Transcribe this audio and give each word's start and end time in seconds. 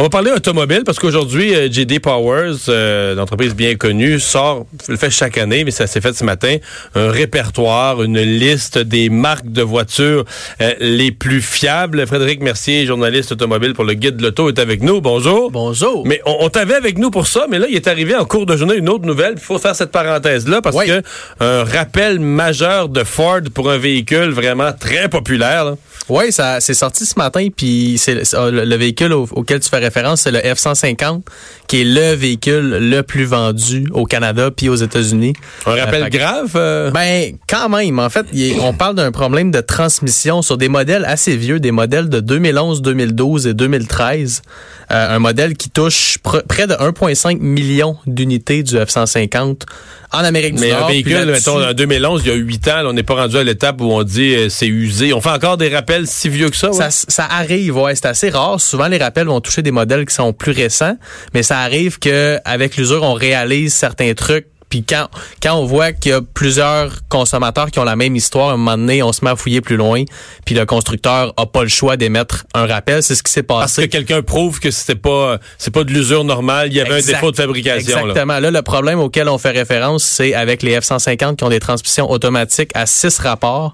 On 0.00 0.04
va 0.04 0.10
parler 0.10 0.30
automobile 0.30 0.82
parce 0.86 1.00
qu'aujourd'hui, 1.00 1.52
euh, 1.56 1.68
JD 1.68 1.98
Powers, 1.98 2.54
euh, 2.68 3.16
l'entreprise 3.16 3.52
bien 3.56 3.74
connue, 3.74 4.20
sort, 4.20 4.64
le 4.88 4.96
fait 4.96 5.10
chaque 5.10 5.36
année, 5.38 5.64
mais 5.64 5.72
ça 5.72 5.88
s'est 5.88 6.00
fait 6.00 6.12
ce 6.14 6.22
matin, 6.22 6.56
un 6.94 7.10
répertoire, 7.10 8.00
une 8.04 8.20
liste 8.20 8.78
des 8.78 9.08
marques 9.08 9.50
de 9.50 9.60
voitures 9.62 10.24
euh, 10.60 10.74
les 10.78 11.10
plus 11.10 11.40
fiables. 11.42 12.06
Frédéric 12.06 12.40
Mercier, 12.42 12.86
journaliste 12.86 13.32
automobile 13.32 13.74
pour 13.74 13.82
le 13.82 13.94
Guide 13.94 14.18
de 14.18 14.22
l'Auto, 14.22 14.48
est 14.48 14.60
avec 14.60 14.84
nous. 14.84 15.00
Bonjour. 15.00 15.50
Bonjour. 15.50 16.06
Mais 16.06 16.20
on, 16.24 16.36
on 16.42 16.48
t'avait 16.48 16.76
avec 16.76 16.96
nous 16.96 17.10
pour 17.10 17.26
ça, 17.26 17.46
mais 17.50 17.58
là, 17.58 17.66
il 17.68 17.74
est 17.74 17.88
arrivé 17.88 18.14
en 18.14 18.24
cours 18.24 18.46
de 18.46 18.56
journée 18.56 18.76
une 18.76 18.88
autre 18.88 19.04
nouvelle. 19.04 19.32
Il 19.36 19.42
faut 19.42 19.58
faire 19.58 19.74
cette 19.74 19.90
parenthèse-là 19.90 20.62
parce 20.62 20.76
Oui. 20.76 20.86
que 20.86 21.02
un 21.40 21.64
rappel 21.64 22.20
majeur 22.20 22.88
de 22.88 23.02
Ford 23.02 23.40
pour 23.52 23.68
un 23.68 23.78
véhicule 23.78 24.30
vraiment 24.30 24.70
très 24.72 25.08
populaire. 25.08 25.64
là. 25.64 25.74
Oui, 26.08 26.32
ça 26.32 26.60
c'est 26.60 26.72
sorti 26.72 27.04
ce 27.04 27.18
matin, 27.18 27.48
puis 27.54 27.96
c'est 27.98 28.24
c'est- 28.24 28.50
le, 28.50 28.64
le 28.64 28.76
véhicule 28.76 29.12
au- 29.12 29.28
auquel 29.32 29.60
tu 29.60 29.68
fais 29.68 29.78
référence, 29.88 30.22
c'est 30.22 30.30
le 30.30 30.38
F-150, 30.40 31.22
qui 31.66 31.80
est 31.80 31.84
le 31.84 32.14
véhicule 32.14 32.78
le 32.80 33.02
plus 33.02 33.24
vendu 33.24 33.88
au 33.92 34.04
Canada 34.04 34.50
puis 34.50 34.68
aux 34.68 34.74
États-Unis. 34.76 35.32
Un 35.66 35.74
rappel 35.76 36.02
Euh, 36.04 36.08
grave. 36.08 36.52
euh, 36.56 36.90
Ben, 36.90 37.32
quand 37.48 37.68
même. 37.68 37.98
En 37.98 38.08
fait, 38.10 38.26
est- 38.34 38.58
on 38.60 38.72
parle 38.72 38.94
d'un 38.96 39.12
problème 39.12 39.50
de 39.50 39.60
transmission 39.60 40.42
sur 40.42 40.56
des 40.56 40.68
modèles 40.68 41.04
assez 41.04 41.36
vieux, 41.36 41.60
des 41.60 41.70
modèles 41.72 42.08
de 42.08 42.20
2011, 42.20 42.82
2012 42.82 43.46
et 43.46 43.54
2013. 43.54 44.42
Euh, 44.90 45.16
un 45.16 45.18
modèle 45.18 45.54
qui 45.56 45.68
touche 45.70 46.18
pr- 46.24 46.42
près 46.46 46.66
de 46.66 46.74
1,5 46.74 47.40
million 47.40 47.96
d'unités 48.06 48.62
du 48.62 48.76
F-150 48.76 49.66
en 50.12 50.18
Amérique 50.24 50.54
du 50.54 50.60
Mais 50.60 50.70
Nord. 50.70 50.84
un 50.84 50.86
Puis 50.86 51.02
véhicule, 51.02 51.30
mettons, 51.30 51.62
en 51.62 51.72
2011, 51.72 52.22
il 52.24 52.28
y 52.28 52.32
a 52.32 52.34
8 52.34 52.68
ans, 52.68 52.82
là, 52.82 52.86
on 52.88 52.92
n'est 52.92 53.02
pas 53.02 53.14
rendu 53.14 53.36
à 53.36 53.44
l'étape 53.44 53.80
où 53.80 53.90
on 53.92 54.02
dit 54.02 54.34
euh, 54.34 54.48
c'est 54.48 54.66
usé. 54.66 55.12
On 55.12 55.20
fait 55.20 55.30
encore 55.30 55.56
des 55.58 55.68
rappels 55.68 56.06
si 56.06 56.28
vieux 56.28 56.48
que 56.48 56.56
ça. 56.56 56.70
ouais? 56.70 56.76
Ça, 56.76 56.90
ça 56.90 57.26
arrive, 57.30 57.76
ouais, 57.76 57.94
c'est 57.94 58.06
assez 58.06 58.30
rare. 58.30 58.60
Souvent, 58.60 58.88
les 58.88 58.98
rappels 58.98 59.26
vont 59.26 59.40
toucher 59.40 59.62
des 59.62 59.70
modèles 59.70 60.06
qui 60.06 60.14
sont 60.14 60.32
plus 60.32 60.52
récents, 60.52 60.96
mais 61.34 61.42
ça 61.42 61.58
arrive 61.60 61.98
que 61.98 62.38
avec 62.44 62.76
l'usure, 62.76 63.02
on 63.02 63.14
réalise 63.14 63.74
certains 63.74 64.14
trucs. 64.14 64.46
Puis 64.68 64.84
quand, 64.84 65.08
quand 65.42 65.54
on 65.54 65.64
voit 65.64 65.92
qu'il 65.92 66.12
y 66.12 66.14
a 66.14 66.20
plusieurs 66.20 66.90
consommateurs 67.08 67.70
qui 67.70 67.78
ont 67.78 67.84
la 67.84 67.96
même 67.96 68.16
histoire, 68.16 68.50
à 68.50 68.52
un 68.52 68.56
moment 68.56 68.76
donné, 68.76 69.02
on 69.02 69.12
se 69.12 69.24
met 69.24 69.30
à 69.30 69.36
fouiller 69.36 69.60
plus 69.60 69.76
loin, 69.76 70.04
puis 70.44 70.54
le 70.54 70.66
constructeur 70.66 71.32
a 71.36 71.46
pas 71.46 71.62
le 71.62 71.68
choix 71.68 71.96
d'émettre 71.96 72.44
un 72.54 72.66
rappel. 72.66 73.02
C'est 73.02 73.14
ce 73.14 73.22
qui 73.22 73.32
s'est 73.32 73.42
Parce 73.42 73.72
que 73.76 73.82
passé. 73.82 73.88
quelqu'un 73.88 74.22
prouve 74.22 74.60
que 74.60 74.70
c'était 74.70 74.94
pas 74.94 75.38
c'est 75.56 75.70
pas 75.72 75.84
de 75.84 75.90
l'usure 75.92 76.24
normale, 76.24 76.68
il 76.68 76.74
y 76.74 76.80
avait 76.80 76.96
Exact. 76.98 77.10
un 77.10 77.14
défaut 77.14 77.30
de 77.30 77.36
fabrication. 77.36 77.98
Exactement. 78.00 78.38
Là. 78.40 78.50
le 78.50 78.62
problème 78.62 78.98
auquel 79.00 79.28
on 79.28 79.38
fait 79.38 79.50
référence, 79.50 80.04
c'est 80.04 80.34
avec 80.34 80.62
les 80.62 80.78
F-150 80.78 81.36
qui 81.36 81.44
ont 81.44 81.48
des 81.48 81.60
transmissions 81.60 82.10
automatiques 82.10 82.70
à 82.74 82.86
six 82.86 83.18
rapports. 83.18 83.72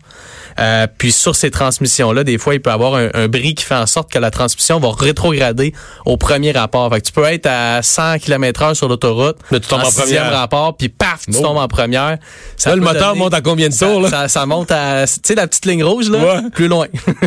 Euh, 0.61 0.86
puis 0.98 1.11
sur 1.11 1.34
ces 1.34 1.51
transmissions-là, 1.51 2.23
des 2.23 2.39
fois, 2.39 2.55
il 2.55 2.61
peut 2.61 2.70
y 2.70 2.73
avoir 2.73 2.95
un, 2.95 3.08
un 3.14 3.27
bris 3.27 3.56
qui 3.56 3.64
fait 3.64 3.75
en 3.75 3.86
sorte 3.86 4.12
que 4.12 4.20
la 4.20 4.31
transmission 4.31 4.79
va 4.79 4.91
rétrograder 4.97 5.75
au 6.06 6.17
premier 6.17 6.53
rapport. 6.53 6.89
Fait 6.92 7.01
que 7.01 7.06
tu 7.06 7.12
peux 7.12 7.25
être 7.25 7.47
à 7.47 7.83
100 7.83 8.19
km 8.20 8.62
heure 8.62 8.77
sur 8.77 8.86
l'autoroute, 8.89 9.36
Mais 9.51 9.58
tu 9.58 9.67
tombes 9.69 9.81
en 9.81 9.91
sixième 9.91 10.29
rapport, 10.29 10.77
puis 10.89 10.97
paf, 10.99 11.25
tu 11.27 11.33
Oh. 11.39 11.43
tombes 11.43 11.57
en 11.59 11.69
première. 11.69 12.19
Ça 12.57 12.71
Là, 12.71 12.77
le 12.77 12.83
moteur 12.83 13.09
donner- 13.11 13.19
monte 13.19 13.35
à 13.35 13.41
combien 13.41 13.69
de 13.69 13.77
tours, 13.77 14.01
là? 14.01 14.09
ça, 14.11 14.29
ça 14.29 14.47
monte 14.47 14.71
à, 14.71 15.05
tu 15.07 15.13
sais, 15.25 15.35
la 15.35 15.47
petite 15.47 15.67
ligne 15.67 15.85
rouge, 15.85 16.11
là, 16.11 16.19
Ouais. 16.19 16.51
plus 16.53 16.69
loin. 16.69 16.87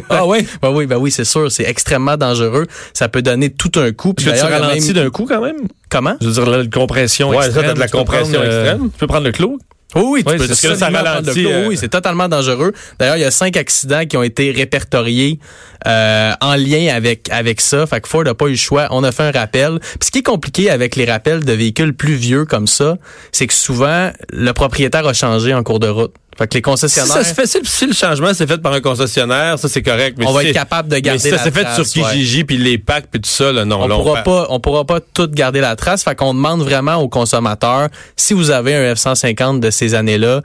Ah 0.09 0.25
ouais? 0.25 0.45
Ben 0.61 0.71
oui, 0.71 0.85
ben 0.85 0.97
oui, 0.97 1.11
c'est 1.11 1.25
sûr, 1.25 1.51
c'est 1.51 1.63
extrêmement 1.63 2.17
dangereux. 2.17 2.65
Ça 2.93 3.09
peut 3.09 3.21
donner 3.21 3.49
tout 3.51 3.71
un 3.79 3.91
coup. 3.91 4.13
Puis 4.13 4.27
Est-ce 4.29 4.41
que 4.43 4.47
tu 4.47 4.51
ralentis 4.53 4.93
même- 4.93 5.03
d'un 5.05 5.09
coup 5.09 5.25
quand 5.27 5.41
même? 5.41 5.57
Comment? 5.89 6.15
Je 6.21 6.27
veux 6.27 6.33
dire, 6.33 6.45
la 6.49 6.65
compression 6.67 7.29
Ouais, 7.29 7.37
ça, 7.37 7.45
extrême. 7.47 7.65
t'as 7.67 7.73
de 7.73 7.79
la 7.79 7.87
compression 7.87 8.39
prendre, 8.39 8.51
euh, 8.53 8.61
extrême. 8.63 8.89
Tu 8.91 8.97
peux 8.97 9.07
prendre 9.07 9.25
le 9.25 9.31
clou? 9.31 9.59
Oui, 9.97 10.23
oui, 10.25 10.37
que 10.37 10.67
là, 10.67 10.75
ça 10.75 10.89
ralentit, 10.89 11.45
euh, 11.45 11.67
Oui, 11.67 11.77
c'est 11.77 11.89
totalement 11.89 12.27
dangereux. 12.27 12.73
D'ailleurs, 12.99 13.17
il 13.17 13.21
y 13.21 13.25
a 13.25 13.31
cinq 13.31 13.57
accidents 13.57 14.05
qui 14.05 14.17
ont 14.17 14.23
été 14.23 14.51
répertoriés 14.51 15.39
euh, 15.85 16.31
en 16.41 16.55
lien 16.55 16.93
avec 16.93 17.29
avec 17.29 17.61
ça. 17.61 17.85
Fait 17.85 18.01
que 18.01 18.07
Ford 18.07 18.23
n'a 18.23 18.33
pas 18.33 18.47
eu 18.47 18.51
le 18.51 18.55
choix. 18.55 18.87
On 18.91 19.03
a 19.03 19.11
fait 19.11 19.23
un 19.23 19.31
rappel. 19.31 19.79
Puis 19.79 20.07
ce 20.07 20.11
qui 20.11 20.19
est 20.19 20.23
compliqué 20.23 20.69
avec 20.69 20.95
les 20.95 21.05
rappels 21.05 21.43
de 21.43 21.53
véhicules 21.53 21.93
plus 21.93 22.15
vieux 22.15 22.45
comme 22.45 22.67
ça, 22.67 22.97
c'est 23.31 23.47
que 23.47 23.53
souvent 23.53 24.11
le 24.31 24.51
propriétaire 24.53 25.07
a 25.07 25.13
changé 25.13 25.53
en 25.53 25.63
cours 25.63 25.79
de 25.79 25.87
route. 25.87 26.13
Fait 26.37 26.47
que 26.47 26.53
les 26.53 26.57
Si 26.59 26.61
concessionnaires, 26.61 27.13
ça 27.13 27.23
se 27.23 27.33
fait, 27.33 27.47
si, 27.47 27.59
si 27.63 27.85
le 27.87 27.93
changement 27.93 28.33
s'est 28.33 28.45
fait 28.47 28.57
par 28.59 28.73
un 28.73 28.81
concessionnaire, 28.81 29.57
ça 29.57 29.67
c'est 29.67 29.81
correct. 29.81 30.17
Mais 30.19 30.25
on 30.27 30.31
va 30.33 30.41
si- 30.41 30.47
être 30.47 30.53
capable 30.53 30.89
de 30.89 30.95
mais 30.95 31.01
garder 31.01 31.19
si 31.19 31.29
ça 31.29 31.37
la 31.37 31.43
s'est 31.43 31.51
fait 31.51 31.63
trace, 31.63 31.83
sur. 31.89 32.09
Kijiji 32.09 32.43
puis 32.43 32.57
les 32.57 32.77
packs 32.77 33.07
puis 33.11 33.19
tout 33.21 33.29
ça, 33.29 33.51
là, 33.51 33.65
non. 33.65 33.81
on 33.81 33.87
là, 33.87 33.95
pourra 33.95 34.13
perd. 34.15 34.25
pas, 34.25 34.47
on 34.49 34.59
pourra 34.59 34.85
pas 34.85 34.99
tout 34.99 35.27
garder 35.31 35.61
la 35.61 35.75
trace. 35.75 36.03
Fait 36.03 36.15
qu'on 36.15 36.33
demande 36.33 36.61
vraiment 36.61 36.95
aux 36.97 37.09
consommateurs, 37.09 37.89
si 38.15 38.33
vous 38.33 38.51
avez 38.51 38.75
un 38.75 38.93
F-150 38.93 39.59
de 39.59 39.69
ces 39.71 39.95
années-là, 39.95 40.41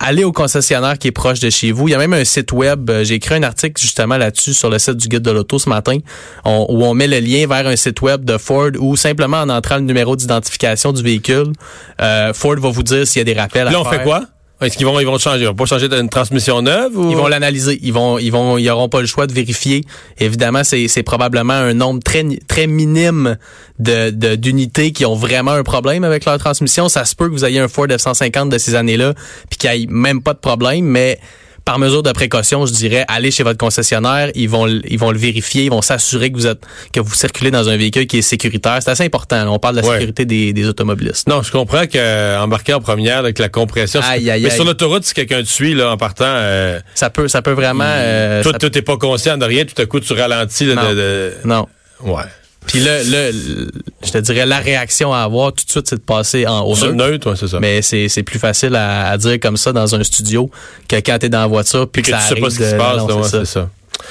allez 0.00 0.24
au 0.24 0.32
concessionnaire 0.32 0.98
qui 0.98 1.08
est 1.08 1.12
proche 1.12 1.38
de 1.40 1.50
chez 1.50 1.70
vous. 1.70 1.86
Il 1.86 1.92
y 1.92 1.94
a 1.94 1.98
même 1.98 2.12
un 2.14 2.24
site 2.24 2.50
web. 2.52 2.90
euh, 2.90 3.04
J'ai 3.04 3.14
écrit 3.14 3.36
un 3.36 3.42
article 3.44 3.80
justement 3.80 4.16
là-dessus 4.16 4.52
sur 4.52 4.68
le 4.68 4.78
site 4.80 4.96
du 4.96 5.06
guide 5.08 5.22
de 5.22 5.30
l'auto 5.30 5.58
ce 5.60 5.68
matin, 5.68 5.98
on- 6.44 6.66
où 6.68 6.84
on 6.84 6.94
met 6.94 7.06
le 7.06 7.20
lien 7.20 7.46
vers 7.46 7.66
un 7.68 7.76
site 7.76 8.02
web 8.02 8.24
de 8.24 8.36
Ford 8.36 8.70
ou 8.80 8.96
simplement 8.96 9.38
en 9.42 9.48
entrant 9.50 9.76
le 9.76 9.82
numéro 9.82 10.16
d'identification 10.16 10.92
du 10.92 11.02
véhicule, 11.02 11.52
euh, 12.00 12.32
Ford 12.34 12.56
va 12.58 12.70
vous 12.70 12.82
dire 12.82 13.06
s'il 13.06 13.20
y 13.20 13.22
a 13.22 13.24
des 13.24 13.38
rappels. 13.38 13.68
à 13.68 13.70
Là, 13.70 13.80
on 13.80 13.84
faire. 13.84 13.98
fait 14.00 14.02
quoi? 14.04 14.24
Est-ce 14.64 14.76
qu'ils 14.76 14.86
vont, 14.86 14.98
ils 15.00 15.06
vont 15.06 15.18
changer? 15.18 15.42
Ils 15.42 15.46
vont 15.46 15.54
pas 15.54 15.66
changer 15.66 15.88
d'une 15.88 16.08
transmission 16.08 16.60
neuve 16.62 16.96
ou? 16.96 17.10
Ils 17.10 17.16
vont 17.16 17.28
l'analyser. 17.28 17.78
Ils 17.82 17.92
vont, 17.92 18.18
ils 18.18 18.30
vont, 18.30 18.58
ils 18.58 18.68
auront 18.70 18.88
pas 18.88 19.00
le 19.00 19.06
choix 19.06 19.26
de 19.26 19.32
vérifier. 19.32 19.84
Évidemment, 20.18 20.64
c'est, 20.64 20.88
c'est 20.88 21.02
probablement 21.02 21.52
un 21.54 21.74
nombre 21.74 22.02
très, 22.02 22.24
très 22.48 22.66
minime 22.66 23.36
de, 23.78 24.10
de- 24.10 24.34
d'unités 24.34 24.92
qui 24.92 25.04
ont 25.06 25.14
vraiment 25.14 25.52
un 25.52 25.62
problème 25.62 26.04
avec 26.04 26.24
leur 26.24 26.38
transmission. 26.38 26.88
Ça 26.88 27.04
se 27.04 27.14
peut 27.14 27.28
que 27.28 27.32
vous 27.32 27.44
ayez 27.44 27.60
un 27.60 27.68
Ford 27.68 27.86
F-150 27.86 28.48
de 28.48 28.58
ces 28.58 28.74
années-là, 28.74 29.14
puis 29.50 29.58
qu'il 29.58 29.70
n'y 29.70 29.82
ait 29.84 29.86
même 29.88 30.22
pas 30.22 30.32
de 30.34 30.38
problème, 30.38 30.84
mais 30.84 31.18
par 31.64 31.78
mesure 31.78 32.02
de 32.02 32.12
précaution, 32.12 32.66
je 32.66 32.72
dirais, 32.72 33.04
allez 33.08 33.30
chez 33.30 33.42
votre 33.42 33.58
concessionnaire, 33.58 34.30
ils 34.34 34.48
vont, 34.48 34.66
ils 34.66 34.98
vont 34.98 35.10
le 35.10 35.18
vérifier, 35.18 35.64
ils 35.64 35.70
vont 35.70 35.80
s'assurer 35.82 36.30
que 36.30 36.36
vous 36.36 36.46
êtes, 36.46 36.60
que 36.92 37.00
vous 37.00 37.14
circulez 37.14 37.50
dans 37.50 37.68
un 37.70 37.76
véhicule 37.76 38.06
qui 38.06 38.18
est 38.18 38.22
sécuritaire. 38.22 38.78
C'est 38.82 38.90
assez 38.90 39.04
important. 39.04 39.36
là. 39.44 39.50
On 39.50 39.58
parle 39.58 39.76
de 39.76 39.80
la 39.80 39.86
Ouais. 39.86 39.94
sécurité 39.94 40.26
des, 40.26 40.52
des 40.52 40.68
automobilistes. 40.68 41.26
Non, 41.28 41.42
je 41.42 41.50
comprends 41.50 41.86
qu'embarquer 41.86 42.74
en 42.74 42.80
première 42.80 43.16
avec 43.18 43.38
la 43.38 43.48
compression. 43.48 44.00
c'est- 44.02 44.08
Aïe, 44.08 44.30
aïe, 44.30 44.42
mais 44.42 44.50
aïe. 44.50 44.54
sur 44.54 44.64
l'autoroute, 44.64 45.04
si 45.04 45.14
quelqu'un 45.14 45.42
te 45.42 45.48
suit 45.48 45.74
là, 45.74 45.90
en 45.92 45.96
partant, 45.96 46.24
euh, 46.26 46.80
Ça 46.94 47.08
peut, 47.10 47.28
ça 47.28 47.40
peut 47.40 47.52
vraiment. 47.52 47.84
euh, 47.86 48.42
toi, 48.42 48.52
toi, 48.54 48.68
t'es 48.70 48.82
pas 48.82 48.96
conscient 48.98 49.38
de 49.38 49.44
rien, 49.44 49.64
tout 49.64 49.80
à 49.80 49.86
coup, 49.86 50.00
tu 50.00 50.12
ralentis. 50.12 50.66
Là, 50.66 50.74
Non. 50.74 50.90
de, 50.90 50.94
de- 50.94 51.32
non. 51.46 51.66
Ouais. 52.02 52.22
Puis 52.66 52.80
là, 52.80 53.02
là, 53.04 53.30
le- 53.30 53.70
je 54.04 54.10
te 54.10 54.18
dirais, 54.18 54.46
la 54.46 54.58
réaction 54.58 55.12
à 55.12 55.18
avoir 55.20 55.52
tout 55.52 55.64
de 55.64 55.70
suite, 55.70 55.86
c'est 55.88 55.96
de 55.96 56.00
passer 56.00 56.46
en 56.46 56.60
haut 56.62 56.74
le 56.86 56.92
neutre, 56.94 57.30
ouais, 57.30 57.36
c'est 57.36 57.48
ça. 57.48 57.60
Mais 57.60 57.82
c'est, 57.82 58.08
c'est 58.08 58.22
plus 58.22 58.38
facile 58.38 58.74
à, 58.74 59.10
à 59.10 59.18
dire 59.18 59.38
comme 59.40 59.56
ça 59.56 59.72
dans 59.72 59.94
un 59.94 60.02
studio 60.02 60.50
que 60.88 60.96
quand 60.96 61.18
t'es 61.18 61.28
dans 61.28 61.40
la 61.40 61.46
voiture 61.46 61.88
puis 61.88 62.02
Puis 62.02 62.12
que, 62.12 62.16
que 62.16 62.22
ça 62.22 62.28
tu 62.28 62.34
sais 62.36 62.40
pas 62.40 62.50
ce 62.50 62.56
qui 62.58 62.64
se 62.64 62.74
passe, 62.76 63.02
ouais, 63.02 63.28
c'est 63.30 63.44
ça. 63.46 63.68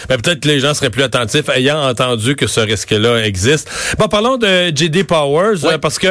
Ben, 0.10 0.18
peut-être 0.20 0.42
que 0.42 0.48
les 0.48 0.60
gens 0.60 0.74
seraient 0.74 0.90
plus 0.90 1.04
attentifs 1.04 1.48
ayant 1.50 1.82
entendu 1.88 2.36
que 2.36 2.48
ce 2.48 2.60
risque-là 2.60 3.26
existe. 3.26 3.70
Bon, 3.98 4.08
parlons 4.08 4.38
de 4.38 4.68
JD 4.76 5.04
Powers, 5.06 5.64
euh, 5.66 5.78
parce 5.78 5.98
que, 6.00 6.08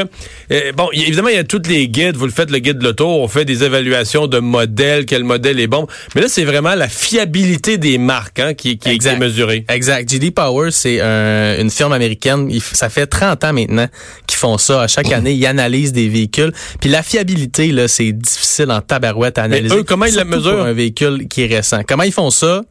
euh, 0.51 0.73
bon, 0.77 0.89
y- 0.93 1.03
évidemment, 1.03 1.29
il 1.29 1.35
y 1.37 1.39
a 1.39 1.45
tous 1.45 1.63
les 1.69 1.89
guides. 1.89 2.17
Vous 2.17 2.27
le 2.27 2.33
faites, 2.33 2.51
le 2.51 2.59
guide 2.59 2.79
de 2.79 2.85
l'auto. 2.85 3.07
On 3.09 3.29
fait 3.29 3.45
des 3.45 3.65
évaluations 3.65 4.27
de 4.27 4.39
modèles, 4.39 5.05
quel 5.07 5.25
modèle 5.25 5.61
est 5.61 5.67
bon. 5.67 5.87
Mais 6.15 6.23
là, 6.23 6.29
c'est 6.29 6.45
vraiment 6.45 6.75
la 6.75 6.89
fiabilité 6.89 7.77
des 7.79 7.99
marques 7.99 8.39
hein, 8.41 8.55
qui, 8.55 8.79
qui, 8.79 8.91
qui 8.99 9.09
est 9.09 9.19
mesurée. 9.19 9.65
Exact. 9.69 10.09
JD 10.11 10.33
Power, 10.35 10.71
c'est 10.71 11.01
un- 11.01 11.59
une 11.61 11.71
firme 11.71 11.93
américaine. 11.93 12.49
Il 12.51 12.61
ça 12.63 12.89
fait 12.89 13.07
30 13.07 13.45
ans 13.45 13.53
maintenant 13.53 13.89
qu'ils 14.27 14.39
font 14.39 14.57
ça. 14.59 14.83
À 14.83 14.87
chaque 14.89 15.13
année, 15.13 15.33
ils 15.33 15.47
analysent 15.47 15.93
des 15.93 16.09
véhicules. 16.09 16.53
Puis 16.81 16.89
la 16.89 17.03
fiabilité, 17.03 17.73
là, 17.73 17.89
c'est 17.89 18.13
difficile 18.13 18.71
en 18.71 18.81
tabarouette 18.81 19.39
à 19.39 19.43
analyser. 19.45 19.75
eux, 19.77 19.83
comment 19.83 20.07
ils 20.07 20.15
la 20.15 20.25
mesurent? 20.25 20.65
un 20.65 20.73
véhicule 20.73 21.27
qui 21.29 21.43
est 21.43 21.47
récent. 21.57 21.81
Comment 21.87 22.05
ils 22.05 22.13
font 22.13 22.31
ça? 22.31 22.63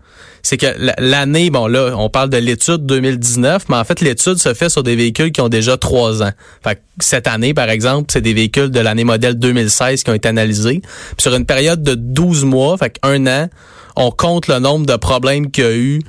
C'est 0.44 0.58
que 0.58 0.66
l'année, 1.00 1.50
bon 1.50 1.68
là, 1.68 1.94
on 1.98 2.10
parle 2.10 2.30
de 2.30 2.38
l'étude 2.38 2.86
2019, 2.86 3.66
mais 3.70 3.76
en 3.76 3.84
fait, 3.84 4.02
l'étude 4.02 4.38
se 4.38 4.54
fait 4.54 4.70
sur 4.70 4.82
des 4.84 4.96
véhicules 4.96 5.32
qui 5.32 5.42
ont 5.42 5.50
déjà 5.50 5.78
trois 5.78 6.24
ans. 6.24 6.32
Fait 6.64 6.76
que 6.76 6.82
cette 7.00 7.28
année, 7.28 7.54
par 7.54 7.70
exemple, 7.70 8.10
c'est 8.12 8.22
des 8.22 8.34
véhicules 8.34 8.72
de 8.72 8.80
l'année 8.80 9.04
modèle 9.04 9.36
2016 9.38 10.04
qui 10.04 10.10
ont 10.10 10.16
été 10.16 10.28
analysés. 10.28 10.82
Puis 10.82 11.22
sur 11.22 11.36
une 11.36 11.46
période 11.46 11.84
de 11.84 11.94
12 11.96 12.46
mois, 12.46 12.78
fait 12.78 12.98
un 13.04 13.28
an, 13.28 13.50
on 13.96 14.10
compte 14.12 14.48
le 14.48 14.60
nombre 14.60 14.86
de 14.86 14.96
problèmes 14.96 15.52
qu'il 15.52 15.64
y 15.64 15.68
a 15.68 15.74
eu 15.76 16.02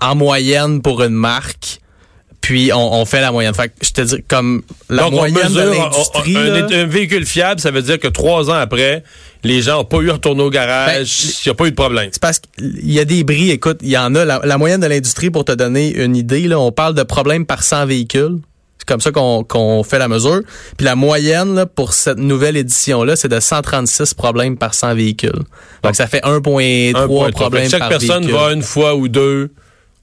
en 0.00 0.14
moyenne 0.16 0.82
pour 0.82 1.02
une 1.02 1.14
marque. 1.14 1.78
Puis 2.40 2.72
on, 2.72 2.94
on 3.00 3.04
fait 3.04 3.20
la 3.20 3.30
moyenne. 3.30 3.54
Fait 3.54 3.68
que 3.68 3.74
je 3.82 3.92
te 3.92 4.00
dis 4.00 4.22
comme 4.26 4.62
la 4.90 5.04
Donc, 5.04 5.12
moyenne 5.12 5.36
de 5.36 5.60
mesure 5.60 5.74
l'industrie. 5.74 6.36
un 6.36 6.86
véhicule 6.86 7.24
fiable, 7.24 7.60
ça 7.60 7.70
veut 7.70 7.82
dire 7.82 8.00
que 8.00 8.08
trois 8.08 8.50
ans 8.50 8.54
après, 8.54 9.04
les 9.44 9.62
gens 9.62 9.78
n'ont 9.78 9.84
pas 9.84 9.98
eu 9.98 10.10
à 10.10 10.14
retourner 10.14 10.42
au 10.42 10.50
garage, 10.50 10.96
Ben, 10.96 11.06
il 11.06 11.48
n'y 11.48 11.50
a 11.50 11.54
pas 11.54 11.66
eu 11.66 11.70
de 11.70 11.76
problème. 11.76 12.08
C'est 12.12 12.22
parce 12.22 12.38
qu'il 12.38 12.90
y 12.92 12.98
a 13.00 13.04
des 13.04 13.24
bris, 13.24 13.50
écoute, 13.50 13.78
il 13.82 13.90
y 13.90 13.98
en 13.98 14.14
a. 14.14 14.24
La, 14.24 14.40
la 14.44 14.58
moyenne 14.58 14.80
de 14.80 14.86
l'industrie, 14.86 15.30
pour 15.30 15.44
te 15.44 15.52
donner 15.52 15.96
une 16.02 16.16
idée, 16.16 16.42
là, 16.48 16.58
on 16.60 16.72
parle 16.72 16.94
de 16.94 17.02
problèmes 17.02 17.46
par 17.46 17.62
100 17.62 17.86
véhicules. 17.86 18.38
C'est 18.78 18.88
comme 18.88 19.00
ça 19.00 19.12
qu'on 19.12 19.84
fait 19.84 20.00
la 20.00 20.08
mesure. 20.08 20.40
Puis 20.76 20.84
la 20.84 20.96
moyenne 20.96 21.54
là, 21.54 21.66
pour 21.66 21.92
cette 21.92 22.18
nouvelle 22.18 22.56
édition-là, 22.56 23.14
c'est 23.14 23.28
de 23.28 23.38
136 23.38 24.14
problèmes 24.14 24.56
par 24.56 24.74
100 24.74 24.96
véhicules. 24.96 25.30
Donc 25.84 25.94
ça 25.94 26.08
fait 26.08 26.20
1,3 26.24 26.34
Un 26.34 26.40
point 26.40 26.92
trois. 27.06 27.26
Fait 27.26 27.32
problèmes 27.32 27.64
que 27.66 27.70
Chaque 27.70 27.78
par 27.78 27.88
personne 27.90 28.24
véhicule. 28.24 28.34
va 28.40 28.52
une 28.52 28.62
fois 28.62 28.96
ou 28.96 29.06
deux 29.06 29.50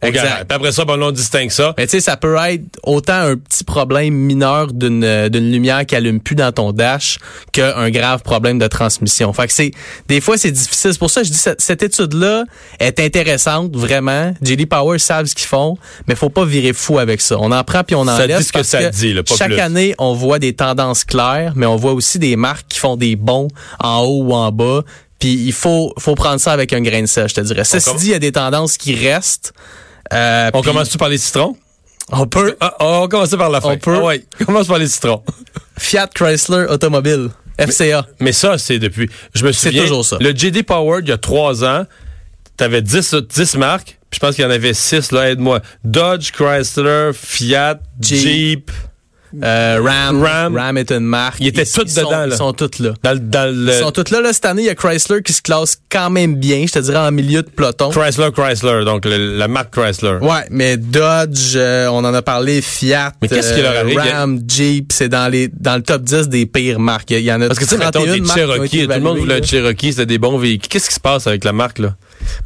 Puis 0.02 0.18
après 0.18 0.72
ça, 0.72 0.86
ben, 0.86 1.02
on 1.02 1.12
distingue 1.12 1.52
ça. 1.52 1.74
Mais 1.78 1.86
tu 1.86 1.92
sais, 1.92 2.00
ça 2.00 2.16
peut 2.16 2.38
être 2.48 2.64
autant 2.84 3.20
un 3.22 3.36
petit 3.36 3.64
problème 3.64 4.14
mineur 4.14 4.72
d'une 4.72 5.28
d'une 5.30 5.52
lumière 5.52 5.86
qui 5.86 5.96
allume 5.96 6.20
plus 6.22 6.36
dans 6.36 6.52
ton 6.52 6.72
dash 6.72 7.18
qu'un 7.52 7.90
grave 7.90 8.22
problème 8.22 8.60
de 8.60 8.68
transmission. 8.68 9.34
Fait 9.34 9.48
que 9.48 9.54
c'est 9.54 9.72
des 10.08 10.22
fois 10.22 10.38
c'est 10.38 10.52
difficile. 10.52 10.94
C'est 10.94 11.00
pour 11.00 11.10
ça 11.10 11.22
que 11.22 11.28
je 11.28 11.32
dis 11.32 11.38
cette, 11.38 11.62
cette 11.62 11.84
étude-là 11.84 12.46
est 12.80 13.00
intéressante 13.00 13.76
vraiment. 13.76 14.34
JD 14.42 14.68
Power 14.68 15.00
savent 15.00 15.26
ce 15.26 15.36
qu'ils 15.36 15.48
font, 15.48 15.78
mais 16.08 16.16
faut 16.16 16.30
pas 16.30 16.46
virer 16.46 16.74
fou 16.74 17.00
avec 17.00 17.22
ça. 17.22 17.38
On 17.40 17.52
en 17.52 17.64
prend 17.64 17.84
puis 17.84 17.96
on 17.96 18.02
en 18.02 18.18
Ça 18.18 18.28
laisse 18.28 18.40
dit 18.40 18.44
ce 18.46 18.54
que 18.54 18.64
ça 18.64 18.90
dit, 18.90 19.14
là, 19.14 19.24
pas 19.24 19.36
chaque 19.36 19.52
plus. 19.52 19.60
année, 19.60 19.96
on 19.98 20.14
voit 20.14 20.40
des 20.40 20.54
tendances 20.54 21.04
claires, 21.04 21.54
mais 21.56 21.66
on 21.66 21.76
voit 21.76 21.94
aussi 21.94 22.20
des 22.20 22.36
marques 22.36 22.68
qui 22.70 22.80
font 22.80 22.96
des 22.96 23.16
bons 23.16 23.50
en 23.80 24.00
haut 24.04 24.24
ou 24.24 24.34
en 24.34 24.52
bas. 24.52 24.84
Puis 25.20 25.34
il 25.34 25.54
faut 25.54 25.94
faut 26.00 26.16
prendre 26.16 26.40
ça 26.40 26.54
avec 26.54 26.72
un 26.72 26.82
grain 26.82 27.02
de 27.02 27.06
sel, 27.08 27.28
je 27.28 27.36
te 27.36 27.42
dirais. 27.42 27.66
Ceci 27.66 27.94
dit, 27.96 28.06
il 28.08 28.12
y 28.12 28.16
a 28.16 28.20
des 28.20 28.32
tendances 28.32 28.78
qui 28.78 28.96
restent. 28.96 29.54
Euh, 30.14 30.50
On 30.54 30.62
commence-tu 30.62 30.98
par 30.98 31.10
les 31.10 31.18
citrons? 31.18 31.56
On 32.12 32.26
peut. 32.28 32.56
Ah, 32.60 32.76
on 32.80 33.02
va 33.02 33.08
commencer 33.08 33.38
par 33.38 33.50
la 33.50 33.62
fin. 33.62 33.74
On 33.74 33.78
peut. 33.78 33.96
Ah 33.98 34.04
ouais, 34.04 34.26
commence 34.46 34.68
par 34.68 34.80
les 34.80 34.88
citrons. 34.88 35.24
Fiat 35.78 36.08
Chrysler 36.08 36.66
Automobile, 36.70 37.30
FCA. 37.60 38.08
Mais 38.20 38.32
ça, 38.32 38.58
c'est 38.58 38.80
depuis. 38.80 39.10
Je 39.36 39.46
me 39.46 39.52
souviens. 39.52 39.84
toujours 39.84 40.04
ça. 40.06 40.18
Le 40.20 40.32
JD 40.36 40.64
Power, 40.66 41.00
il 41.04 41.10
y 41.10 41.12
a 41.12 41.18
trois 41.18 41.64
ans, 41.64 41.86
t'avais 42.58 42.82
10, 42.82 43.14
10 43.30 43.56
marques. 43.58 44.00
Puis 44.10 44.20
je 44.20 44.26
pense 44.26 44.36
qu'il 44.36 44.44
y 44.44 44.48
en 44.48 44.50
avait 44.52 44.74
6, 44.74 45.12
là, 45.12 45.30
aide-moi. 45.30 45.60
Dodge, 45.84 46.32
Chrysler, 46.32 47.12
Fiat, 47.14 47.80
Jeep. 48.02 48.20
Jeep. 48.20 48.72
Euh, 49.44 49.80
Ram, 49.84 50.24
Ram. 50.24 50.56
Ram. 50.58 50.78
est 50.78 50.92
une 50.92 51.00
marque. 51.06 51.38
Ils 51.40 51.48
étaient 51.48 51.66
toutes 51.66 51.90
sont- 51.90 52.02
dedans, 52.02 52.26
là. 52.26 52.28
Ils 52.28 52.34
sont 52.38 52.54
toutes 52.54 52.80
là. 52.80 52.92
Dans, 53.04 53.14
le- 53.14 53.20
dans 53.20 53.54
le 53.56 53.74
Ils 53.74 53.80
sont 53.80 53.92
toutes 53.92 54.10
là, 54.10 54.22
là. 54.22 54.34
Cette 54.34 54.46
année, 54.46 54.64
il 54.64 54.66
y 54.66 54.70
a 54.70 54.76
Chrysler 54.76 55.22
qui 55.22 55.34
se 55.34 55.42
classe 55.42 55.78
quand 55.92 56.10
même 56.10 56.36
bien, 56.36 56.66
je 56.68 56.72
te 56.74 56.80
dirais 56.80 56.98
en 56.98 57.12
milieu 57.12 57.44
de 57.44 57.50
peloton. 57.50 57.90
Chrysler, 57.92 58.30
Chrysler, 58.36 58.84
donc 58.86 59.06
le- 59.06 59.38
la 59.38 59.48
marque 59.48 59.74
Chrysler. 59.74 60.18
Ouais, 60.22 60.46
mais 60.50 60.78
Dodge, 60.78 61.54
euh, 61.56 61.88
on 61.88 62.00
en 62.00 62.14
a 62.14 62.22
parlé, 62.22 62.62
Fiat, 62.62 63.14
Mais 63.22 63.28
qu'est-ce 63.28 63.54
qui 63.54 63.62
leur 63.62 63.76
arrive? 63.76 63.98
Ram, 64.00 64.40
Jeep, 64.48 64.92
c'est 64.92 65.10
dans 65.10 65.28
les 65.32 65.48
dans 65.60 65.76
le 65.76 65.84
top 65.84 66.02
10 66.02 66.28
des 66.30 66.46
pires 66.46 66.80
marques. 66.80 67.12
Il 67.12 67.20
y 67.20 67.32
en 67.32 67.42
a 67.42 67.48
Parce 67.48 67.60
que 67.60 67.66
tu 67.66 67.70
sais, 67.72 67.78
mettons 67.78 68.00
31 68.04 68.18
des 68.18 68.28
Cherokee, 68.28 68.86
tout 68.88 68.92
le 68.94 69.00
monde 69.00 69.18
voulait 69.20 69.42
un. 69.42 69.46
Cherokee, 69.46 69.92
c'était 69.92 70.06
des 70.06 70.18
bons 70.18 70.38
véhicules. 70.38 70.70
Qu'est-ce 70.70 70.90
qui 70.90 70.96
se 70.96 71.00
passe 71.00 71.28
avec 71.28 71.44
la 71.44 71.54
marque, 71.54 71.80
là? 71.80 71.96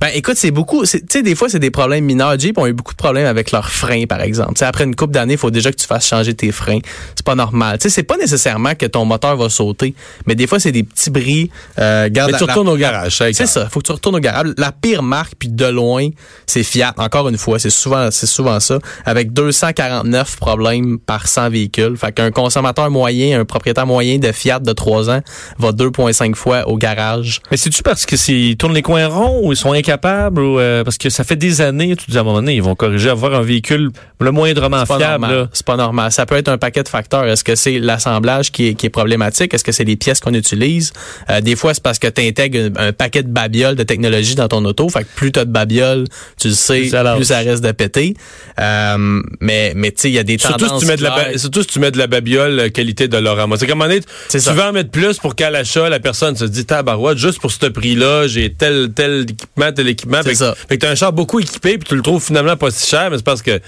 Ben 0.02 0.10
écoute, 0.14 0.36
c'est 0.38 0.52
beaucoup. 0.52 0.86
c'est- 0.86 1.00
Tu 1.02 1.06
sais, 1.10 1.22
des 1.24 1.36
fois, 1.36 1.50
c'est 1.50 1.60
des 1.60 1.72
problèmes 1.72 2.04
mineurs. 2.06 2.38
Jeep 2.40 2.58
ont 2.58 2.66
eu 2.68 2.74
beaucoup 2.74 2.94
de 2.94 2.98
problèmes 2.98 3.26
avec 3.26 3.52
leurs 3.52 3.70
freins, 3.70 4.06
par 4.06 4.22
exemple. 4.22 4.54
Tu 4.54 4.60
sais, 4.60 4.66
après 4.66 4.84
une 4.84 4.96
couple 4.96 5.14
d'années, 5.14 5.34
il 5.34 5.40
faut 5.40 5.52
déjà 5.52 5.72
que 5.72 5.78
tu 5.78 5.86
fasses 5.88 6.08
changer 6.08 6.34
tes 6.34 6.52
freins. 6.52 6.80
C'est 7.16 7.26
pas 7.26 7.36
normal. 7.36 7.78
Tu 7.78 7.84
sais, 7.84 7.90
c'est 7.90 8.04
pas 8.04 8.18
nécessairement 8.18 8.76
que 8.76 8.86
ton 8.86 9.06
moteur 9.06 9.36
va 9.38 9.50
sauter, 9.50 9.94
mais 10.26 10.36
des 10.36 10.48
fois, 10.48 10.60
c'est 10.60 10.72
des 10.72 10.84
petits 10.84 11.10
bris. 11.10 11.50
Euh, 11.80 12.10
garde 12.10 12.30
Mais 12.30 12.34
la- 12.34 12.38
tu 12.40 12.46
la- 12.46 12.54
retournes 12.54 12.70
au 12.70 12.78
garage, 12.78 13.18
ça, 13.18 13.32
C'est 13.34 13.46
ça. 13.48 13.70
Faut 13.70 13.80
que 13.80 13.86
tu 13.86 13.92
retournes 13.92 14.16
au 14.16 14.20
garage. 14.20 14.48
La 14.58 14.72
pire 14.72 15.04
marque, 15.04 15.34
puis 15.38 15.50
de 15.50 15.66
loin, 15.66 16.08
c'est 16.46 16.64
Fiat. 16.64 16.94
Encore 16.98 17.28
une 17.30 17.38
fois, 17.38 17.60
c'est 17.60 17.70
souvent, 17.70 18.10
c'est 18.12 18.28
souvent 18.28 18.60
ça. 18.60 18.80
Avec 19.06 19.32
249 19.34 20.38
problèmes 20.38 21.00
par 21.00 21.28
100 21.28 21.50
véhicules. 21.50 21.98
Fait 21.98 22.12
qu'un 22.12 22.32
consommateur 22.32 22.90
moyen, 22.90 23.40
un 23.42 23.46
propriétaire 23.46 23.88
moyen 23.88 24.18
de 24.18 24.32
Fiat 24.32 24.60
de 24.60 24.72
3 24.74 25.10
ans 25.10 25.22
va 25.60 25.72
2,5 25.72 26.36
fois 26.36 26.68
au 26.68 26.78
garage. 26.78 27.42
Mais 27.52 27.58
c'est-tu 27.58 27.84
parce 27.84 28.06
que 28.06 28.18
c'est- 28.18 28.34
ils 28.34 28.58
tournent 28.58 28.74
les 28.74 28.82
coins 28.82 29.08
ronds 29.08 29.42
ou 29.44 29.52
ils 29.52 29.58
sont 29.58 29.73
incapables 29.74 30.42
ou 30.42 30.60
euh, 30.60 30.84
parce 30.84 30.98
que 30.98 31.10
ça 31.10 31.24
fait 31.24 31.36
des 31.36 31.62
années, 31.62 31.96
tu 31.96 32.10
dis 32.10 32.18
à 32.18 32.22
un 32.22 32.24
moment 32.24 32.38
donné, 32.38 32.56
ils 32.56 32.64
vont 32.64 32.76
corriger, 32.76 33.10
avoir 33.10 33.34
un 33.36 33.42
véhicule 33.42 33.92
le 34.20 34.32
moindrement 34.32 34.86
fiable. 34.86 35.50
C'est 35.54 35.66
pas 35.66 35.76
normal. 35.76 36.12
Ça 36.12 36.26
peut 36.26 36.36
être 36.36 36.48
un 36.48 36.58
paquet 36.58 36.84
de 36.84 36.88
facteurs. 36.88 37.26
Est-ce 37.26 37.44
que 37.44 37.56
c'est 37.56 37.80
l'assemblage 37.80 38.52
qui 38.52 38.70
est, 38.70 38.74
qui 38.74 38.86
est 38.86 38.90
problématique? 38.90 39.54
Est-ce 39.54 39.64
que 39.64 39.72
c'est 39.72 39.84
les 39.84 39.96
pièces 39.96 40.20
qu'on 40.20 40.34
utilise? 40.34 40.94
Euh, 41.30 41.42
des 41.42 41.56
fois, 41.56 41.74
c'est 41.74 41.84
parce 41.84 42.00
que 42.00 42.08
tu 42.08 42.22
intègres 42.22 42.72
un, 42.78 42.88
un 42.88 42.94
paquet 42.94 43.24
de 43.24 43.28
babioles 43.28 43.76
de 43.76 43.84
technologie 43.84 44.36
dans 44.36 44.48
ton 44.48 44.64
auto. 44.66 44.88
Fait 44.90 45.04
que 45.04 45.10
plus 45.16 45.32
tu 45.32 45.40
as 45.40 45.46
de 45.46 45.52
babioles, 45.52 46.06
tu 46.40 46.48
le 46.48 46.54
sais, 46.54 46.82
Plus 46.82 46.92
plus 46.92 47.26
ça 47.26 47.40
reste 47.40 47.64
de 47.64 47.72
péter. 47.72 48.16
Euh, 48.60 49.22
mais 49.42 49.74
mais 49.76 49.92
tu 49.92 50.02
sais, 50.02 50.10
il 50.10 50.14
y 50.14 50.20
a 50.20 50.24
des 50.24 50.38
Surtout 50.38 50.66
tendances 50.66 50.80
si, 50.82 50.86
tu 50.86 50.92
mets 50.92 50.98
de 50.98 51.04
la 51.04 51.38
surtout 51.38 51.62
si 51.62 51.68
tu 51.68 51.80
mets 51.80 51.92
de 51.92 51.98
la 51.98 52.08
babiole 52.08 52.60
euh, 52.60 52.70
qualité 52.70 53.08
de 53.08 53.18
Lorama. 53.18 53.58
C'est 53.58 53.68
comme 53.68 53.82
un 53.82 53.86
moment 53.86 53.96
donné, 53.96 54.06
tu 54.30 54.40
ça. 54.40 54.54
veux 54.54 54.64
en 54.64 54.72
mettre 54.72 54.92
plus 54.92 55.20
pour 55.20 55.36
qu'à 55.36 55.50
l'achat, 55.50 55.90
la 55.90 56.00
personne 56.00 56.36
se 56.36 56.46
dit, 56.46 56.66
tabarouette, 56.66 57.18
juste 57.18 57.40
pour 57.40 57.52
ce 57.52 57.66
prix-là, 57.66 58.28
j'ai 58.28 58.54
tel, 58.54 58.92
tel 58.96 59.26
équipement, 59.30 59.63
tel 59.72 59.88
équipement. 59.88 60.18
C'est 60.24 60.30
Fait 60.30 60.32
que- 60.34 60.38
ça. 60.40 60.56
Fait 60.68 60.78
que 60.78 60.82
t'as 60.86 60.92
un 60.92 60.96
char 60.96 61.14
beaucoup 61.14 61.40
équipé 61.40 61.78
puis 61.78 61.88
tu 61.88 61.96
le 61.96 62.02
trouves 62.02 62.24
finalement 62.24 62.58
pas 62.58 62.72
si 62.72 62.88
cher, 62.90 63.10
mais 63.10 63.18
c'est 63.18 63.26
parce 63.26 63.42
que 63.42 63.60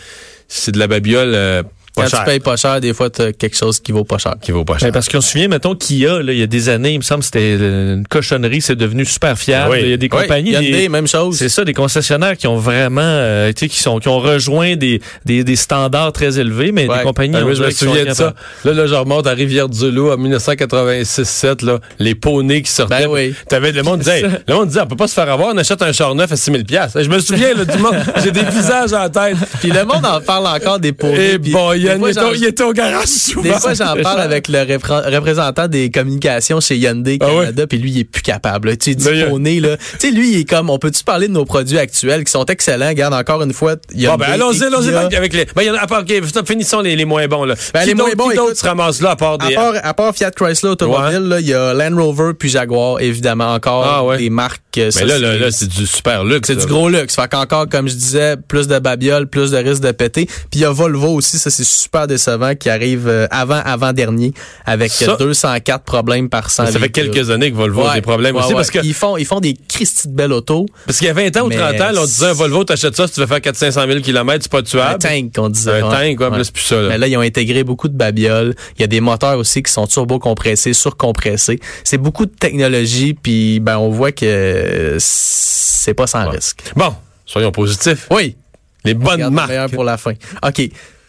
c'est 0.48 0.72
de 0.72 0.80
la 0.80 0.88
babiole 0.88 1.34
euh, 1.34 1.64
pas 1.96 2.04
Quand 2.04 2.10
cher. 2.10 2.20
tu 2.20 2.26
payes 2.26 2.40
pas 2.40 2.56
cher, 2.58 2.82
des 2.82 2.94
fois, 2.94 3.10
tu 3.10 3.22
as 3.22 3.32
quelque 3.34 3.56
chose 3.58 3.80
qui 3.80 3.92
vaut 3.92 4.04
pas 4.04 4.18
cher. 4.18 4.36
Qui 4.42 4.52
vaut 4.52 4.64
pas 4.66 4.74
Ben, 4.74 4.80
cher. 4.80 4.92
parce 4.92 5.08
qu'on 5.10 5.22
se 5.22 5.32
souvient, 5.32 5.48
mettons, 5.48 5.76
Kia, 5.76 6.22
là, 6.22 6.34
il 6.34 6.40
y 6.40 6.44
a 6.44 6.48
des 6.48 6.70
années, 6.70 6.92
il 6.94 6.98
me 6.98 7.04
semble 7.04 7.20
que 7.22 7.26
c'était 7.26 7.58
euh, 7.60 7.96
une 7.96 8.08
cochonnerie, 8.08 8.62
c'est 8.62 8.76
devenu 8.76 9.06
super 9.06 9.38
fiable. 9.38 9.72
Oui. 9.72 9.80
Il 9.84 9.90
y 9.90 9.94
a 9.94 9.98
des 9.98 10.06
Oui, 10.12 10.22
compagnies. 10.22 10.52
Hyundai, 10.52 10.72
des- 10.72 10.90
même 10.90 11.08
chose. 11.08 11.38
C'est 11.38 11.50
ça, 11.50 11.64
des 11.64 11.74
concessionnaires 11.74 12.38
qui 12.38 12.48
ont 12.48 12.58
vraiment, 12.58 13.02
euh, 13.04 13.52
tu 13.54 13.66
sais, 13.66 13.70
qui 13.70 13.80
sont, 13.80 14.00
qui 14.00 14.08
ont 14.08 14.20
rejoint 14.20 14.76
des, 14.76 15.02
des, 15.26 15.44
des 15.44 15.56
standards 15.56 16.12
très 16.14 16.38
élevés, 16.40 16.72
mais 16.72 16.88
Ouais. 16.88 16.98
des 17.00 17.04
compagnies. 17.04 17.36
Ah, 17.38 17.42
moi, 17.44 17.54
je 17.54 17.64
me 17.64 17.70
souviens 17.72 18.06
de 18.06 18.14
ça. 18.14 18.34
Là, 18.64 18.74
là, 18.74 18.88
je 18.88 18.94
remonte 18.96 19.26
à 19.28 19.32
Rivière-du-Loup 19.32 20.12
en 20.12 20.18
1986-7, 20.18 21.64
là, 21.66 21.80
les 22.00 22.16
poneys 22.16 22.62
qui 22.62 22.72
sortaient. 22.72 23.06
Ben 23.06 23.10
oui. 23.10 23.34
T'avais 23.50 23.72
le 23.72 23.84
monde 23.84 24.00
disait, 24.00 24.20
hey, 24.22 24.26
le 24.48 24.54
monde 24.54 24.68
disait, 24.68 24.82
on 24.82 24.88
peut 24.88 24.96
pas 24.96 25.08
se 25.08 25.14
faire 25.14 25.30
avoir, 25.32 25.50
on 25.54 25.58
achète 25.58 25.82
un 25.82 25.92
char 25.92 26.14
neuf 26.16 26.32
à 26.32 26.36
6000 26.36 26.66
pièces. 26.66 26.92
Je 26.96 27.10
me 27.10 27.20
souviens, 27.20 27.54
là, 27.54 27.66
du 27.66 27.78
monde, 27.78 27.96
j'ai 28.24 28.32
des 28.32 28.44
visages 28.44 28.94
en 28.94 29.10
tête. 29.10 29.38
Puis 29.60 29.72
le 29.72 29.84
monde 29.86 30.06
en 30.06 30.22
parle 30.22 30.48
encore 30.48 30.80
des 30.80 30.92
poneys. 30.94 31.34
Et 31.34 31.40
puis 31.40 31.52
Yann, 31.86 32.00
fois, 32.00 32.10
il, 32.10 32.12
était 32.12 32.22
au- 32.26 32.34
il 32.34 32.46
était 32.46 32.64
au 32.64 32.74
garage 32.74 33.08
souvent. 33.08 33.42
Des 33.44 33.52
fois, 33.60 33.74
j'en 33.74 33.96
parle 34.02 34.22
avec 34.22 34.48
le 34.48 34.60
repré- 34.60 35.16
représentant 35.16 35.68
des 35.68 35.90
communications 35.92 36.60
chez 36.60 36.78
Hyundai 36.78 37.18
Ah? 37.22 37.26
Canada, 37.26 37.68
puis 37.68 37.78
lui, 37.78 37.92
il 37.92 38.00
est 38.00 38.04
plus 38.04 38.22
capable. 38.22 38.70
là. 38.70 38.76
Tu 38.76 38.94
sais, 38.94 38.96
Ben, 38.98 39.04
il 39.12 39.16
y 39.16 39.18
dit 39.20 39.24
a- 39.24 39.28
poney, 39.30 39.60
là. 39.60 39.78
Tu 39.78 39.84
sais, 40.00 40.12
lui, 40.12 40.32
il 40.34 40.40
est 40.42 40.50
comme, 40.50 40.70
on 40.70 40.78
peut-tu 40.78 41.04
parler 41.04 41.28
de 41.28 41.34
nos 41.34 41.46
produits 41.46 41.78
actuels 41.80 42.24
qui 42.24 42.32
sont 42.32 42.46
excellents? 42.46 42.88
Regarde, 42.90 43.14
encore 43.14 43.42
une 43.42 43.54
fois, 43.54 43.76
Hyundai. 43.94 44.08
Bon, 44.08 44.16
ben, 44.18 44.26
allons-y, 44.34 44.64
allons-y 44.64 44.90
avec- 45.16 45.34
les. 45.34 45.46
Ben, 45.46 45.62
il 45.62 45.66
y 45.68 45.72
en 45.72 45.76
a, 45.76 45.88
part, 45.88 46.04
finissons 46.46 46.82
les, 46.82 46.96
les 46.96 47.06
moins 47.06 47.28
bons, 47.28 47.46
là. 47.46 47.56
Ben, 47.74 47.82
qui 47.82 47.88
les 47.88 47.94
moins 47.96 48.12
bons, 48.16 48.30
qui 48.30 48.36
d'autre 48.36 48.50
écoute, 48.52 48.58
se 48.60 48.66
ramasse 48.66 49.02
là, 49.02 49.12
à 49.12 49.16
part 49.16 49.38
À 49.40 49.48
des. 49.48 49.56
part, 49.56 49.74
à 49.84 49.94
part 49.94 50.14
Fiat 50.16 50.32
Chrysler 50.32 50.70
Automobile, 50.70 51.38
il 51.40 51.48
y 51.48 51.54
a 51.54 51.74
Land 51.74 51.96
Rover 52.02 52.32
puis 52.38 52.50
Jaguar, 52.50 53.00
évidemment, 53.02 53.54
encore 53.54 53.84
Ah 53.86 54.04
ouais. 54.04 54.18
des 54.18 54.30
marques. 54.30 54.62
Ça, 54.92 55.02
mais 55.02 55.06
là, 55.08 55.20
là, 55.20 55.28
c'est- 55.34 55.40
là, 55.40 55.52
c'est 55.52 55.68
du 55.68 55.88
super 55.88 56.24
luxe. 56.24 56.48
C'est 56.48 56.56
du 56.56 56.66
gros 56.66 56.90
luxe. 56.90 57.16
Fait 57.16 57.30
qu'encore, 57.30 57.68
comme 57.70 57.88
je 57.88 57.94
disais, 57.96 58.36
plus 58.38 58.68
de 58.68 58.80
babioles, 58.80 59.28
plus 59.28 59.52
de 59.52 59.58
risque 59.58 59.82
de 59.82 59.92
péter. 59.92 60.26
Puis 60.26 60.48
il 60.56 60.60
y 60.62 60.66
a 60.66 60.72
Volvo 60.72 61.10
aussi, 61.16 61.38
ça 61.38 61.50
c'est 61.50 61.64
super 61.66 62.08
décevant, 62.08 62.56
qui 62.56 62.70
arrive 62.70 63.08
euh, 63.08 63.28
avant 63.32 63.62
avant 63.66 63.94
dernier 63.94 64.34
avec 64.66 64.92
Ça- 64.92 65.12
euh, 65.14 65.18
204 65.18 65.84
problèmes 65.84 66.30
par 66.30 66.50
100 66.50 66.66
Ça 66.66 66.72
fait 66.74 66.80
véhicules. 66.80 67.12
quelques 67.12 67.30
années 67.30 67.52
que 67.52 67.56
Volvo 67.58 67.86
a 67.86 67.96
des 67.96 68.02
problèmes 68.02 68.36
ouais, 68.36 68.42
aussi 68.42 68.50
ouais. 68.50 68.56
parce 68.56 68.72
que 68.72 68.80
ils 68.84 68.94
font 68.94 69.18
ils 69.18 69.26
font 69.26 69.40
des 69.40 69.56
Christy 69.68 70.08
de 70.10 70.14
belles 70.14 70.34
autos. 70.34 70.66
parce 70.86 70.98
qu'il 70.98 71.08
y 71.08 71.10
a 71.10 71.14
20 71.14 71.36
ans 71.38 71.46
ou 71.46 71.48
Mais 71.50 71.56
30 71.58 71.76
ans, 71.82 71.92
là, 71.92 72.02
on 72.02 72.06
disait 72.06 72.28
un 72.28 72.34
Volvo, 72.34 72.64
t'achètes 72.64 72.96
ça 72.96 73.08
si 73.08 73.14
tu 73.14 73.20
veux 73.20 73.28
faire 73.28 73.42
400 73.42 73.72
000 73.88 74.00
km, 74.02 74.40
c'est 74.44 74.52
pas 74.52 74.60
Un 74.60 74.64
tuable. 74.64 75.00
tank, 75.00 75.32
on 75.38 75.50
disait. 75.50 75.82
Un 75.82 75.90
tank, 75.90 76.16
quoi, 76.18 76.28
mais 76.30 76.34
Ouais. 76.34 76.38
là, 76.40 76.44
c'est 76.44 76.54
plus 76.54 76.64
ça. 76.64 76.82
là. 76.82 76.90
Mais 76.90 76.98
là, 76.98 77.08
ils 77.08 77.18
ont 77.18 77.22
intégré 77.22 77.64
beaucoup 77.64 77.88
de 77.88 77.96
babioles. 77.98 78.54
Il 78.78 78.82
y 78.82 78.84
a 78.84 78.88
des 78.88 79.02
moteurs 79.02 79.38
aussi 79.38 79.64
qui 79.64 79.72
sont 79.72 79.88
turbo-compressés, 79.88 80.74
surcompressés. 80.74 81.60
C'est 81.84 81.98
beaucoup 81.98 82.26
de 82.26 82.32
technologie, 82.32 83.14
puis 83.14 83.60
ben 83.60 83.78
on 83.78 83.90
voit 83.90 84.12
que 84.12 84.65
c'est 85.00 85.94
pas 85.94 86.08
sans 86.08 86.30
risque. 86.30 86.64
Bon, 86.76 86.94
soyons 87.26 87.52
positifs. 87.52 88.08
Oui, 88.12 88.36
Les 88.84 88.94
bonnes 88.94 89.14
Regarde 89.24 89.34
marques. 89.34 89.74
pour 89.74 89.84
la 89.84 89.98
fin. 89.98 90.14
OK. 90.44 90.62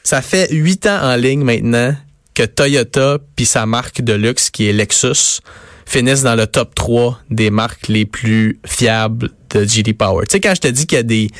Ça 0.03 0.23
fait 0.23 0.49
huit 0.53 0.87
ans 0.87 1.01
en 1.03 1.17
ligne 1.17 1.43
maintenant 1.43 1.95
que 2.35 2.45
Toyota 2.45 3.19
puis 3.35 3.45
sa 3.47 3.67
marque 3.67 4.03
de 4.03 4.13
luxe 4.13 4.51
qui 4.51 4.69
est 4.69 4.73
Lexus 4.73 5.41
finissent 5.85 6.23
dans 6.23 6.35
le 6.35 6.47
top 6.47 6.75
3 6.75 7.21
des 7.31 7.51
marques 7.51 7.89
les 7.89 8.05
plus 8.05 8.61
fiables 8.67 9.31
de 9.51 9.65
GD 9.65 9.95
Power. 9.95 10.27
Tu 10.27 10.33
sais 10.33 10.41
quand 10.41 10.55
je 10.55 10.61
te 10.61 10.69
dis 10.69 10.87
qu'il 10.87 10.97
y 10.97 11.01
a 11.01 11.03
des 11.03 11.31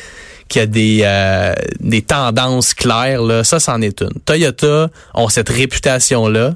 qu'il 0.49 0.61
y 0.61 0.63
a 0.63 0.67
des 0.67 1.01
euh, 1.05 1.55
des 1.81 2.03
tendances 2.03 2.73
claires 2.73 3.23
là, 3.23 3.45
ça 3.45 3.59
c'en 3.61 3.81
est 3.83 4.01
une. 4.01 4.13
Toyota 4.25 4.89
ont 5.15 5.29
cette 5.29 5.49
réputation 5.49 6.29
là, 6.29 6.55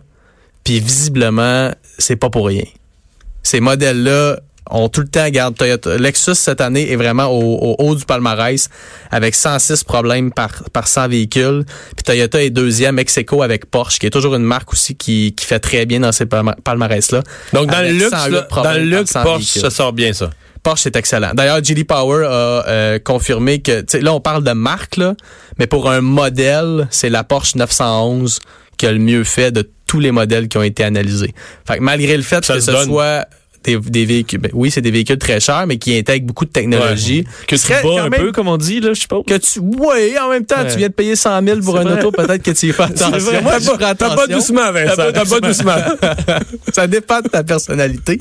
puis 0.64 0.78
visiblement, 0.80 1.70
c'est 1.98 2.16
pas 2.16 2.30
pour 2.30 2.46
rien. 2.46 2.64
Ces 3.42 3.60
modèles 3.60 4.02
là 4.02 4.38
ont 4.70 4.88
tout 4.88 5.00
le 5.00 5.08
temps 5.08 5.28
garde 5.30 5.56
Toyota. 5.56 5.96
Lexus 5.98 6.34
cette 6.34 6.60
année 6.60 6.90
est 6.92 6.96
vraiment 6.96 7.26
au, 7.26 7.40
au 7.40 7.76
haut 7.78 7.94
du 7.94 8.04
palmarès 8.04 8.68
avec 9.10 9.34
106 9.34 9.84
problèmes 9.84 10.32
par 10.32 10.50
par 10.72 10.86
100 10.88 11.08
véhicules. 11.08 11.64
Puis 11.96 12.04
Toyota 12.04 12.42
est 12.42 12.50
deuxième 12.50 12.98
ex 12.98 13.16
aequo 13.18 13.42
avec 13.42 13.66
Porsche 13.70 13.98
qui 13.98 14.06
est 14.06 14.10
toujours 14.10 14.34
une 14.34 14.42
marque 14.44 14.72
aussi 14.72 14.94
qui, 14.94 15.34
qui 15.36 15.44
fait 15.46 15.58
très 15.60 15.86
bien 15.86 16.00
dans 16.00 16.12
ces 16.12 16.26
palma- 16.26 16.56
palmarès 16.62 17.10
là. 17.10 17.22
Donc, 17.52 17.68
dans 17.70 17.80
le 17.82 17.92
luxe, 17.92 18.10
108 18.10 18.32
là, 18.32 18.46
dans 18.62 18.72
le 18.74 18.84
luxe, 18.84 19.12
par 19.12 19.22
100 19.24 19.28
Porsche, 19.28 19.38
véhicules. 19.44 19.62
ça 19.62 19.70
sort 19.70 19.92
bien, 19.92 20.12
ça. 20.12 20.30
Porsche 20.62 20.82
c'est 20.82 20.96
excellent. 20.96 21.32
D'ailleurs, 21.34 21.64
GD 21.64 21.84
Power 21.84 22.26
a 22.26 22.28
euh, 22.68 22.98
confirmé 22.98 23.60
que 23.62 23.84
là 23.98 24.12
on 24.12 24.20
parle 24.20 24.44
de 24.44 24.52
marque 24.52 24.96
là, 24.98 25.14
mais 25.58 25.66
pour 25.66 25.90
un 25.90 26.00
modèle, 26.02 26.86
c'est 26.90 27.08
la 27.08 27.24
Porsche 27.24 27.54
911 27.56 28.40
qui 28.76 28.86
a 28.86 28.92
le 28.92 28.98
mieux 28.98 29.24
fait 29.24 29.50
de 29.50 29.68
tous 29.86 29.98
les 30.00 30.12
modèles 30.12 30.48
qui 30.48 30.56
ont 30.58 30.62
été 30.62 30.84
analysés. 30.84 31.34
Fait 31.66 31.78
que 31.78 31.82
malgré 31.82 32.16
le 32.16 32.22
fait 32.22 32.44
Ça 32.44 32.54
que 32.54 32.60
ce 32.60 32.70
donne. 32.70 32.86
soit 32.86 33.26
des, 33.64 33.76
des 33.76 34.04
véhicules. 34.04 34.40
ben 34.40 34.50
oui, 34.54 34.70
c'est 34.70 34.80
des 34.80 34.90
véhicules 34.90 35.18
très 35.18 35.40
chers, 35.40 35.66
mais 35.66 35.76
qui 35.78 35.96
intègrent 35.96 36.26
beaucoup 36.26 36.44
de 36.44 36.50
technologie. 36.50 37.24
Que 37.46 37.56
tu 37.56 37.58
Serait 37.58 37.82
bats 37.82 38.02
un 38.04 38.08
même 38.08 38.20
peu, 38.20 38.32
comme 38.32 38.48
on 38.48 38.56
dit, 38.56 38.80
là, 38.80 38.94
je 38.94 39.00
suppose. 39.00 39.24
Que 39.26 39.34
tu, 39.36 39.58
oui, 39.60 40.16
en 40.18 40.28
même 40.30 40.44
temps, 40.46 40.62
Ouais. 40.62 40.70
tu 40.70 40.78
viens 40.78 40.88
de 40.88 40.92
payer 40.92 41.16
100 41.16 41.42
000 41.44 41.60
pour 41.60 41.78
un 41.78 41.82
vrai. 41.82 41.98
auto, 42.04 42.10
peut-être 42.12 42.42
que 42.42 42.50
tu 42.50 42.68
y 42.68 42.72
fais 42.72 42.82
attention. 42.84 43.42
Moi, 43.42 43.58
T'as 43.78 43.94
pas 43.94 44.26
doucement, 44.26 44.72
Vincent. 44.72 44.94
T'as 45.12 45.24
pas 45.24 45.40
doucement. 45.40 45.74
ça 46.72 46.86
dépend 46.86 47.20
de 47.20 47.28
ta 47.28 47.42
personnalité. 47.44 48.18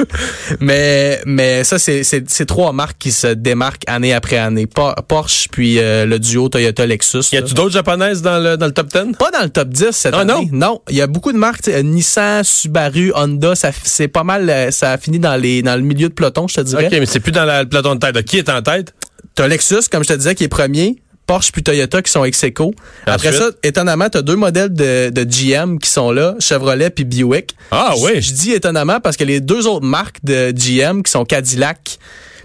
mais, 0.59 1.21
mais 1.25 1.63
ça, 1.63 1.79
c'est, 1.79 2.03
c'est, 2.03 2.45
trois 2.45 2.71
marques 2.73 2.97
qui 2.99 3.11
se 3.11 3.27
démarquent 3.27 3.83
année 3.87 4.13
après 4.13 4.37
année. 4.37 4.65
Por- 4.67 4.95
Porsche, 5.07 5.47
puis 5.51 5.79
euh, 5.79 6.05
le 6.05 6.19
duo 6.19 6.49
Toyota-Lexus. 6.49 7.29
Y 7.31 7.35
là. 7.35 7.39
a-tu 7.41 7.53
d'autres 7.53 7.73
japonaises 7.73 8.21
dans 8.21 8.39
le, 8.39 8.57
dans 8.57 8.65
le 8.65 8.71
top 8.73 8.87
10? 8.87 9.15
Pas 9.17 9.31
dans 9.31 9.43
le 9.43 9.49
top 9.49 9.69
10 9.69 9.91
cette 9.91 10.13
Ah, 10.15 10.19
année. 10.21 10.49
Non, 10.51 10.81
il 10.89 10.95
y 10.95 11.01
a 11.01 11.07
beaucoup 11.07 11.31
de 11.31 11.37
marques, 11.37 11.67
Nissan, 11.67 12.43
Subaru, 12.43 13.11
Honda, 13.15 13.55
ça 13.55 13.71
c'est 13.83 14.07
pas 14.07 14.23
mal 14.23 14.49
euh, 14.49 14.71
ça 14.71 14.91
a 14.91 14.97
fini 14.97 15.19
dans 15.19 15.28
les 15.37 15.61
dans 15.61 15.75
le 15.75 15.81
milieu 15.81 16.09
de 16.09 16.13
peloton, 16.13 16.47
je 16.47 16.55
te 16.55 16.61
dirais. 16.61 16.85
OK, 16.87 16.91
mais 16.91 17.05
c'est 17.05 17.19
plus 17.19 17.31
dans 17.31 17.45
la- 17.45 17.63
le 17.63 17.69
peloton 17.69 17.95
de 17.95 17.99
tête. 17.99 18.23
Qui 18.25 18.37
est 18.37 18.49
en 18.49 18.61
tête? 18.61 18.93
T'as 19.35 19.47
Lexus 19.47 19.87
comme 19.91 20.03
je 20.03 20.09
te 20.09 20.13
disais 20.13 20.35
qui 20.35 20.43
est 20.43 20.47
premier, 20.49 21.01
Porsche 21.25 21.51
puis 21.51 21.61
Toyota 21.63 22.01
qui 22.01 22.11
sont 22.11 22.23
ex 22.25 22.43
aequo. 22.43 22.73
Après 23.05 23.29
Ensuite? 23.29 23.41
ça, 23.43 23.49
étonnamment, 23.63 24.09
t'as 24.09 24.21
deux 24.23 24.35
modèles 24.35 24.73
de, 24.73 25.09
de 25.11 25.23
GM 25.23 25.77
qui 25.77 25.89
sont 25.89 26.11
là, 26.11 26.35
Chevrolet 26.39 26.89
puis 26.89 27.05
Buick. 27.05 27.55
Ah 27.71 27.93
oui. 28.01 28.21
Je 28.21 28.31
dis 28.33 28.51
étonnamment 28.51 28.99
parce 28.99 29.15
que 29.17 29.23
les 29.23 29.39
deux 29.39 29.67
autres 29.67 29.85
marques 29.85 30.17
de 30.23 30.51
GM 30.51 31.03
qui 31.03 31.11
sont 31.11 31.25
Cadillac 31.25 31.99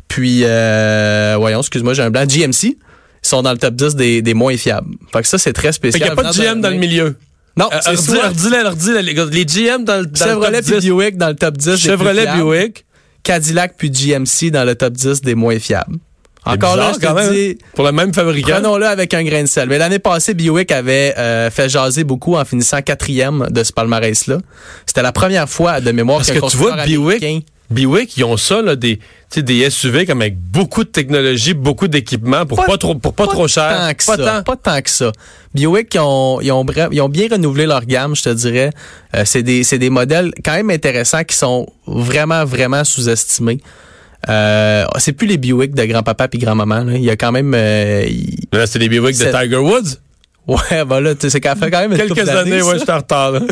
puis 0.08 0.42
euh, 0.44 1.36
voyons, 1.38 1.60
excuse-moi, 1.60 1.94
j'ai 1.94 2.02
un 2.02 2.10
blanc 2.10 2.26
GMC 2.28 2.76
sont 3.22 3.40
dans 3.40 3.52
le 3.52 3.58
top 3.58 3.74
10 3.74 3.96
des, 3.96 4.20
des 4.20 4.34
moins 4.34 4.54
fiables. 4.58 4.94
Fait 5.10 5.22
que 5.22 5.28
ça 5.28 5.38
c'est 5.38 5.54
très 5.54 5.72
spécial. 5.72 6.02
qu'il 6.02 6.12
n'y 6.14 6.20
a 6.20 6.22
pas 6.22 6.30
de 6.30 6.36
GM 6.38 6.60
dans 6.60 6.68
le 6.68 6.76
milieu. 6.76 7.16
Non, 7.56 7.68
Euh, 7.72 7.78
c'est 7.82 7.96
soit 7.96 8.30
les 9.02 9.14
gars. 9.14 9.26
Les 9.30 9.44
GM 9.44 9.84
dans 9.84 9.98
le, 10.00 10.06
dans 10.06 10.24
Chevrolet 10.24 10.58
le 10.58 10.62
puis 10.62 10.72
top 10.72 10.80
10. 10.80 10.90
Buick 10.90 11.16
dans 11.16 11.28
le 11.28 11.36
top 11.36 11.56
10 11.56 11.64
des 11.66 11.72
plus 11.72 11.80
Chevrolet. 11.80 12.26
Buick. 12.36 12.84
Cadillac 13.22 13.74
puis 13.78 13.90
GMC 13.90 14.50
dans 14.50 14.64
le 14.64 14.74
top 14.74 14.92
10 14.92 15.22
des 15.22 15.34
moins 15.34 15.58
fiables. 15.58 15.96
Encore 16.46 16.76
là, 16.76 16.92
je 16.92 16.98
te 16.98 17.06
quand 17.06 17.14
même, 17.14 17.32
dis, 17.32 17.56
Pour 17.74 17.86
le 17.86 17.92
même 17.92 18.12
fabricant. 18.12 18.54
prenons-le 18.54 18.86
avec 18.86 19.14
un 19.14 19.24
grain 19.24 19.42
de 19.42 19.48
sel. 19.48 19.66
Mais 19.68 19.78
l'année 19.78 19.98
passée, 19.98 20.34
Buick 20.34 20.70
avait 20.72 21.14
euh, 21.16 21.50
fait 21.50 21.70
jaser 21.70 22.04
beaucoup 22.04 22.36
en 22.36 22.44
finissant 22.44 22.82
quatrième 22.82 23.46
de 23.50 23.64
ce 23.64 23.72
palmarès-là. 23.72 24.38
C'était 24.84 25.00
la 25.00 25.12
première 25.12 25.48
fois 25.48 25.80
de 25.80 25.90
mémoire 25.90 26.22
qu'un 26.22 26.34
que 26.34 26.50
tu 26.50 26.56
vois, 26.58 26.84
Buick, 26.84 27.46
Buick, 27.70 28.16
ils 28.16 28.24
ont 28.24 28.36
ça, 28.36 28.60
là, 28.62 28.76
des, 28.76 28.98
tu 28.98 29.02
sais, 29.30 29.42
des 29.42 29.68
SUV 29.70 30.04
comme 30.06 30.20
avec 30.20 30.38
beaucoup 30.38 30.84
de 30.84 30.88
technologie, 30.90 31.54
beaucoup 31.54 31.88
d'équipements 31.88 32.44
pour 32.46 32.58
Pas- 32.58 32.66
pas, 32.66 32.76
trop, 32.78 32.94
pour 32.94 33.14
pas, 33.14 33.26
trop 33.26 33.48
cher. 33.48 33.68
tant 33.88 33.94
que 33.94 34.04
pas 34.04 34.16
ça. 34.16 34.36
tant. 34.36 34.42
Pas 34.42 34.56
tant 34.56 34.80
que 34.82 34.90
ça. 34.90 35.12
Buick, 35.54 35.94
ils 35.94 35.98
ont, 36.00 36.40
ils 36.42 36.52
ont, 36.52 36.64
ils 36.92 37.00
ont 37.00 37.08
bien 37.08 37.26
renouvelé 37.30 37.66
leur 37.66 37.84
gamme, 37.86 38.14
je 38.14 38.22
te 38.22 38.28
dirais. 38.28 38.70
Euh, 39.16 39.22
c'est 39.24 39.42
des, 39.42 39.64
c'est 39.64 39.78
des 39.78 39.90
modèles 39.90 40.30
quand 40.44 40.52
même 40.54 40.70
intéressants 40.70 41.24
qui 41.24 41.36
sont 41.36 41.66
vraiment, 41.86 42.44
vraiment 42.44 42.84
sous-estimés. 42.84 43.60
Euh, 44.28 44.84
c'est 44.98 45.12
plus 45.12 45.26
les 45.26 45.36
Buick 45.36 45.74
de 45.74 45.84
grand-papa 45.84 46.28
puis 46.28 46.38
grand-maman. 46.38 46.84
là. 46.84 46.92
Il 46.94 47.02
y 47.04 47.10
a 47.10 47.16
quand 47.16 47.32
même... 47.32 47.52
euh, 47.54 48.06
Là, 48.52 48.66
c'est 48.66 48.78
les 48.78 48.88
Buick 48.88 49.18
de 49.18 49.24
Tiger 49.42 49.56
Woods. 49.58 49.98
Ouais, 50.46 50.84
voilà, 50.86 51.14
tu 51.14 51.22
sais, 51.22 51.30
c'est 51.30 51.40
qu'elle 51.40 51.56
fait 51.56 51.70
quand 51.70 51.88
même 51.88 51.96
Quelques 51.96 52.28
années, 52.28 52.60
ouais, 52.60 52.76
je 52.78 52.92
en 52.92 52.96
retard, 52.98 53.30
là. 53.32 53.40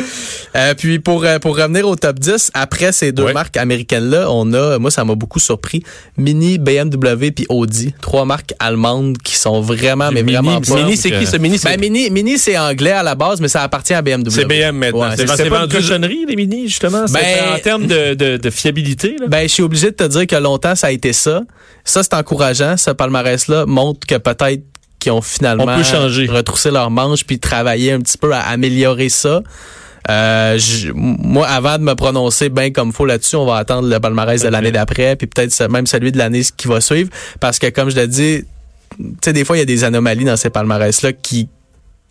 Euh, 0.55 0.75
puis 0.75 0.99
pour 0.99 1.25
euh, 1.25 1.39
pour 1.39 1.57
revenir 1.57 1.89
au 1.89 1.97
top 1.97 2.19
10, 2.19 2.51
après 2.53 2.93
ces 2.93 3.11
deux 3.11 3.23
Ouais. 3.23 3.33
marques 3.33 3.57
américaines 3.57 4.11
là, 4.11 4.27
on 4.31 4.53
a 4.53 4.79
moi 4.79 4.91
ça 4.91 5.03
m'a 5.03 5.15
beaucoup 5.15 5.39
surpris, 5.39 5.83
Mini, 6.19 6.59
BMW 6.59 7.31
puis 7.35 7.47
Audi, 7.49 7.95
trois 8.03 8.27
marques 8.27 8.53
allemandes 8.59 9.17
qui 9.17 9.37
sont 9.37 9.63
vraiment 9.63 10.11
mais 10.13 10.23
Mini, 10.23 10.33
vraiment 10.35 10.61
pas. 10.61 10.75
Mini, 10.75 10.99
c'est 10.99 11.11
qui, 11.11 11.25
ce 11.25 11.39
Mini? 11.39 11.59
Ben, 11.65 11.81
Mini, 11.81 12.11
Mini 12.11 12.37
c'est 12.37 12.59
anglais 12.59 12.91
à 12.93 13.03
la 13.03 13.15
base, 13.15 13.41
mais 13.41 13.49
ça 13.49 13.63
appartient 13.63 13.95
à 13.95 14.03
BMW. 14.03 14.29
c'est 14.31 14.45
BM 14.45 14.77
maintenant. 14.77 15.01
Ouais, 15.09 15.17
c'est 15.17 15.27
c'est- 15.27 15.49
pas 15.49 15.63
une 15.63 15.69
cochonnerie, 15.73 16.27
les 16.29 16.37
mini, 16.37 16.69
justement? 16.69 17.07
Ben- 17.09 17.55
en 17.55 17.59
termes 17.59 17.87
de, 17.87 18.13
de, 18.13 18.37
de 18.37 18.51
fiabilité. 18.51 19.17
Là? 19.19 19.29
Ben, 19.29 19.43
je 19.49 19.55
suis 19.55 19.63
obligé 19.63 19.87
de 19.91 19.97
te 19.97 20.05
dire 20.05 20.27
que 20.27 20.37
longtemps, 20.37 20.75
ça 20.75 20.89
a 20.89 20.91
été 20.91 21.15
ça. 21.15 21.41
Ça, 21.85 22.03
c'est 22.03 22.13
encourageant. 22.13 22.77
Ce 22.77 22.91
palmarès-là 22.91 23.65
montre 23.65 24.07
que 24.07 24.17
peut-être 24.17 24.63
qu'ils 25.03 25.13
ont 25.13 25.21
finalement 25.23 25.65
On 25.65 25.77
peut 25.77 25.83
changer. 25.83 26.27
retroussé 26.27 26.71
leurs 26.71 26.91
manches 26.91 27.25
puis 27.25 27.39
travaillé 27.39 27.93
un 27.93 28.01
petit 28.01 28.17
peu 28.19 28.33
à 28.33 28.41
améliorer 28.41 29.09
ça. 29.09 29.43
Euh, 30.11 30.59
je- 30.59 30.91
moi, 30.95 31.47
avant 31.47 31.79
de 31.79 31.85
me 31.85 31.95
prononcer 31.95 32.49
bien 32.49 32.71
comme 32.73 32.93
faut 32.93 33.07
là-dessus, 33.07 33.37
on 33.37 33.47
va 33.47 33.57
attendre 33.57 33.89
le 33.89 34.01
palmarès 34.01 34.43
de 34.43 34.49
l'année 34.49 34.73
d'après, 34.73 35.15
puis 35.17 35.27
peut-être 35.29 35.69
même 35.71 35.87
celui 35.87 36.11
de 36.11 36.19
l'année 36.19 36.43
qui 36.57 36.67
va 36.69 36.81
suivre, 36.81 37.09
parce 37.39 37.59
que 37.61 37.69
comme 37.69 37.89
je 37.91 37.97
l'ai 37.97 38.09
dit, 38.09 38.43
tu 38.99 39.05
sais, 39.25 39.33
des 39.33 39.45
fois, 39.45 39.57
il 39.57 39.61
y 39.61 39.63
a 39.63 39.67
des 39.67 39.85
anomalies 39.85 40.25
dans 40.25 40.37
ces 40.37 40.51
palmarès-là 40.51 41.13
qui 41.13 41.49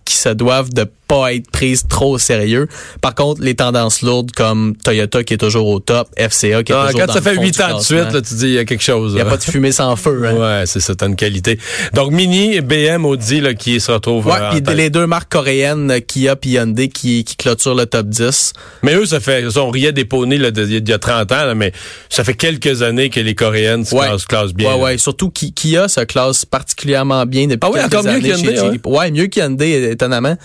qui 0.05 0.15
se 0.15 0.29
doivent 0.29 0.69
de 0.73 0.85
pas 1.11 1.33
être 1.33 1.49
prises 1.51 1.83
trop 1.89 2.13
au 2.13 2.17
sérieux. 2.17 2.67
Par 3.01 3.13
contre, 3.15 3.41
les 3.41 3.53
tendances 3.55 4.01
lourdes 4.01 4.31
comme 4.31 4.75
Toyota 4.81 5.23
qui 5.25 5.33
est 5.33 5.37
toujours 5.37 5.67
au 5.67 5.79
top, 5.79 6.07
FCA 6.17 6.63
qui 6.63 6.71
est 6.71 6.75
Ah, 6.75 6.85
toujours 6.87 7.01
quand 7.01 7.07
dans 7.07 7.13
ça 7.13 7.19
le 7.19 7.23
fait 7.25 7.35
fond 7.35 7.41
8 7.41 7.51
du 7.51 7.61
ans 7.61 7.77
de 7.77 7.83
suite, 7.83 8.13
là, 8.13 8.21
tu 8.21 8.33
dis, 8.35 8.45
il 8.45 8.53
y 8.53 8.57
a 8.57 8.65
quelque 8.65 8.83
chose. 8.83 9.11
Il 9.11 9.15
n'y 9.15 9.21
a 9.21 9.25
pas 9.25 9.35
de 9.37 9.43
fumée 9.43 9.71
sans 9.73 9.95
feu. 9.95 10.21
Hein? 10.25 10.35
Ouais, 10.41 10.63
c'est 10.65 10.79
ça, 10.79 10.95
t'as 10.95 11.07
une 11.07 11.15
qualité. 11.17 11.59
Donc, 11.93 12.11
Mini, 12.11 12.61
BM, 12.61 13.05
Audi, 13.05 13.41
là, 13.41 13.53
qui 13.53 13.79
se 13.81 13.91
retrouvent 13.91 14.25
Ouais, 14.25 14.33
euh, 14.39 14.59
en 14.65 14.71
les 14.73 14.89
deux 14.89 15.05
marques 15.05 15.31
coréennes, 15.31 15.91
euh, 15.91 15.99
Kia 15.99 16.35
et 16.41 16.47
Hyundai, 16.49 16.87
qui, 16.87 17.23
qui 17.25 17.35
clôturent 17.35 17.75
le 17.75 17.85
top 17.85 18.07
10. 18.07 18.53
Mais 18.83 18.95
eux, 18.95 19.05
ça 19.05 19.19
fait, 19.19 19.45
on 19.57 19.69
riait 19.69 19.91
des 19.91 20.05
poneys, 20.05 20.37
là, 20.37 20.49
il 20.55 20.87
y 20.89 20.93
a 20.93 20.97
30 20.99 21.31
ans, 21.31 21.45
là, 21.45 21.55
mais 21.55 21.73
ça 22.09 22.23
fait 22.23 22.33
quelques 22.35 22.81
années 22.81 23.09
que 23.09 23.19
les 23.19 23.35
Coréennes 23.35 23.83
se 23.85 23.93
Ouais. 23.95 24.07
classent, 24.07 24.25
classent 24.25 24.53
bien. 24.53 24.73
ouais, 24.75 24.81
ouais. 24.81 24.97
Surtout 24.97 25.29
Ki- 25.29 25.51
Kia 25.53 25.87
se 25.89 26.01
classe 26.01 26.45
particulièrement 26.45 27.25
bien 27.25 27.47
depuis 27.47 27.59
Ah 27.67 27.71
ouais, 27.71 27.79
quelques 27.81 27.93
encore 27.95 28.13
mieux 28.13 28.19
que 28.21 28.27
Hyundai, 28.27 28.55
chez 28.55 28.71
GD. 28.71 28.79
Ouais, 28.85 29.11
mieux 29.11 29.27
qu'Hyundai, 29.27 29.91
étonnamment. 29.91 30.37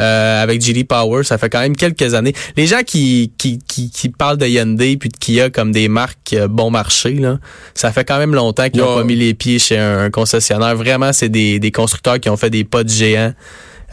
Euh, 0.00 0.42
avec 0.42 0.60
GD 0.62 0.84
Power, 0.84 1.22
ça 1.24 1.36
fait 1.38 1.50
quand 1.50 1.60
même 1.60 1.76
quelques 1.76 2.14
années. 2.14 2.32
Les 2.56 2.66
gens 2.66 2.82
qui, 2.84 3.32
qui, 3.38 3.58
qui, 3.58 3.90
qui 3.90 4.08
parlent 4.08 4.38
de 4.38 4.46
Hyundai 4.46 4.96
puis 4.96 5.08
de 5.10 5.16
Kia 5.16 5.50
comme 5.50 5.70
des 5.72 5.88
marques 5.88 6.32
euh, 6.32 6.48
bon 6.48 6.70
marché, 6.70 7.12
là, 7.14 7.38
ça 7.74 7.92
fait 7.92 8.04
quand 8.04 8.18
même 8.18 8.34
longtemps 8.34 8.64
qu'ils 8.70 8.76
Ils 8.76 8.84
n'ont 8.84 8.92
ont- 8.94 8.96
pas 8.98 9.04
mis 9.04 9.16
les 9.16 9.34
pieds 9.34 9.58
chez 9.58 9.76
un, 9.78 9.98
un 10.00 10.10
concessionnaire. 10.10 10.74
Vraiment, 10.76 11.12
c'est 11.12 11.28
des, 11.28 11.58
des 11.58 11.70
constructeurs 11.70 12.18
qui 12.20 12.28
ont 12.30 12.36
fait 12.36 12.50
des 12.50 12.64
pas 12.64 12.84
de 12.84 12.88
géants 12.88 13.34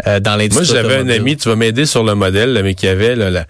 euh, 0.08 0.20
dans 0.22 0.32
Moi, 0.32 0.38
l'industrie 0.44 0.65
j'avais 0.68 0.96
un 0.96 1.10
ami, 1.10 1.36
tu 1.36 1.50
vas 1.50 1.56
m'aider 1.58 1.86
sur 1.86 2.03
le 2.03 2.15
modèle, 2.15 2.53
là, 2.53 2.63
mais 2.63 2.74
qui 2.75 2.88
avait, 2.88 3.15
là, 3.15 3.29
la- 3.29 3.46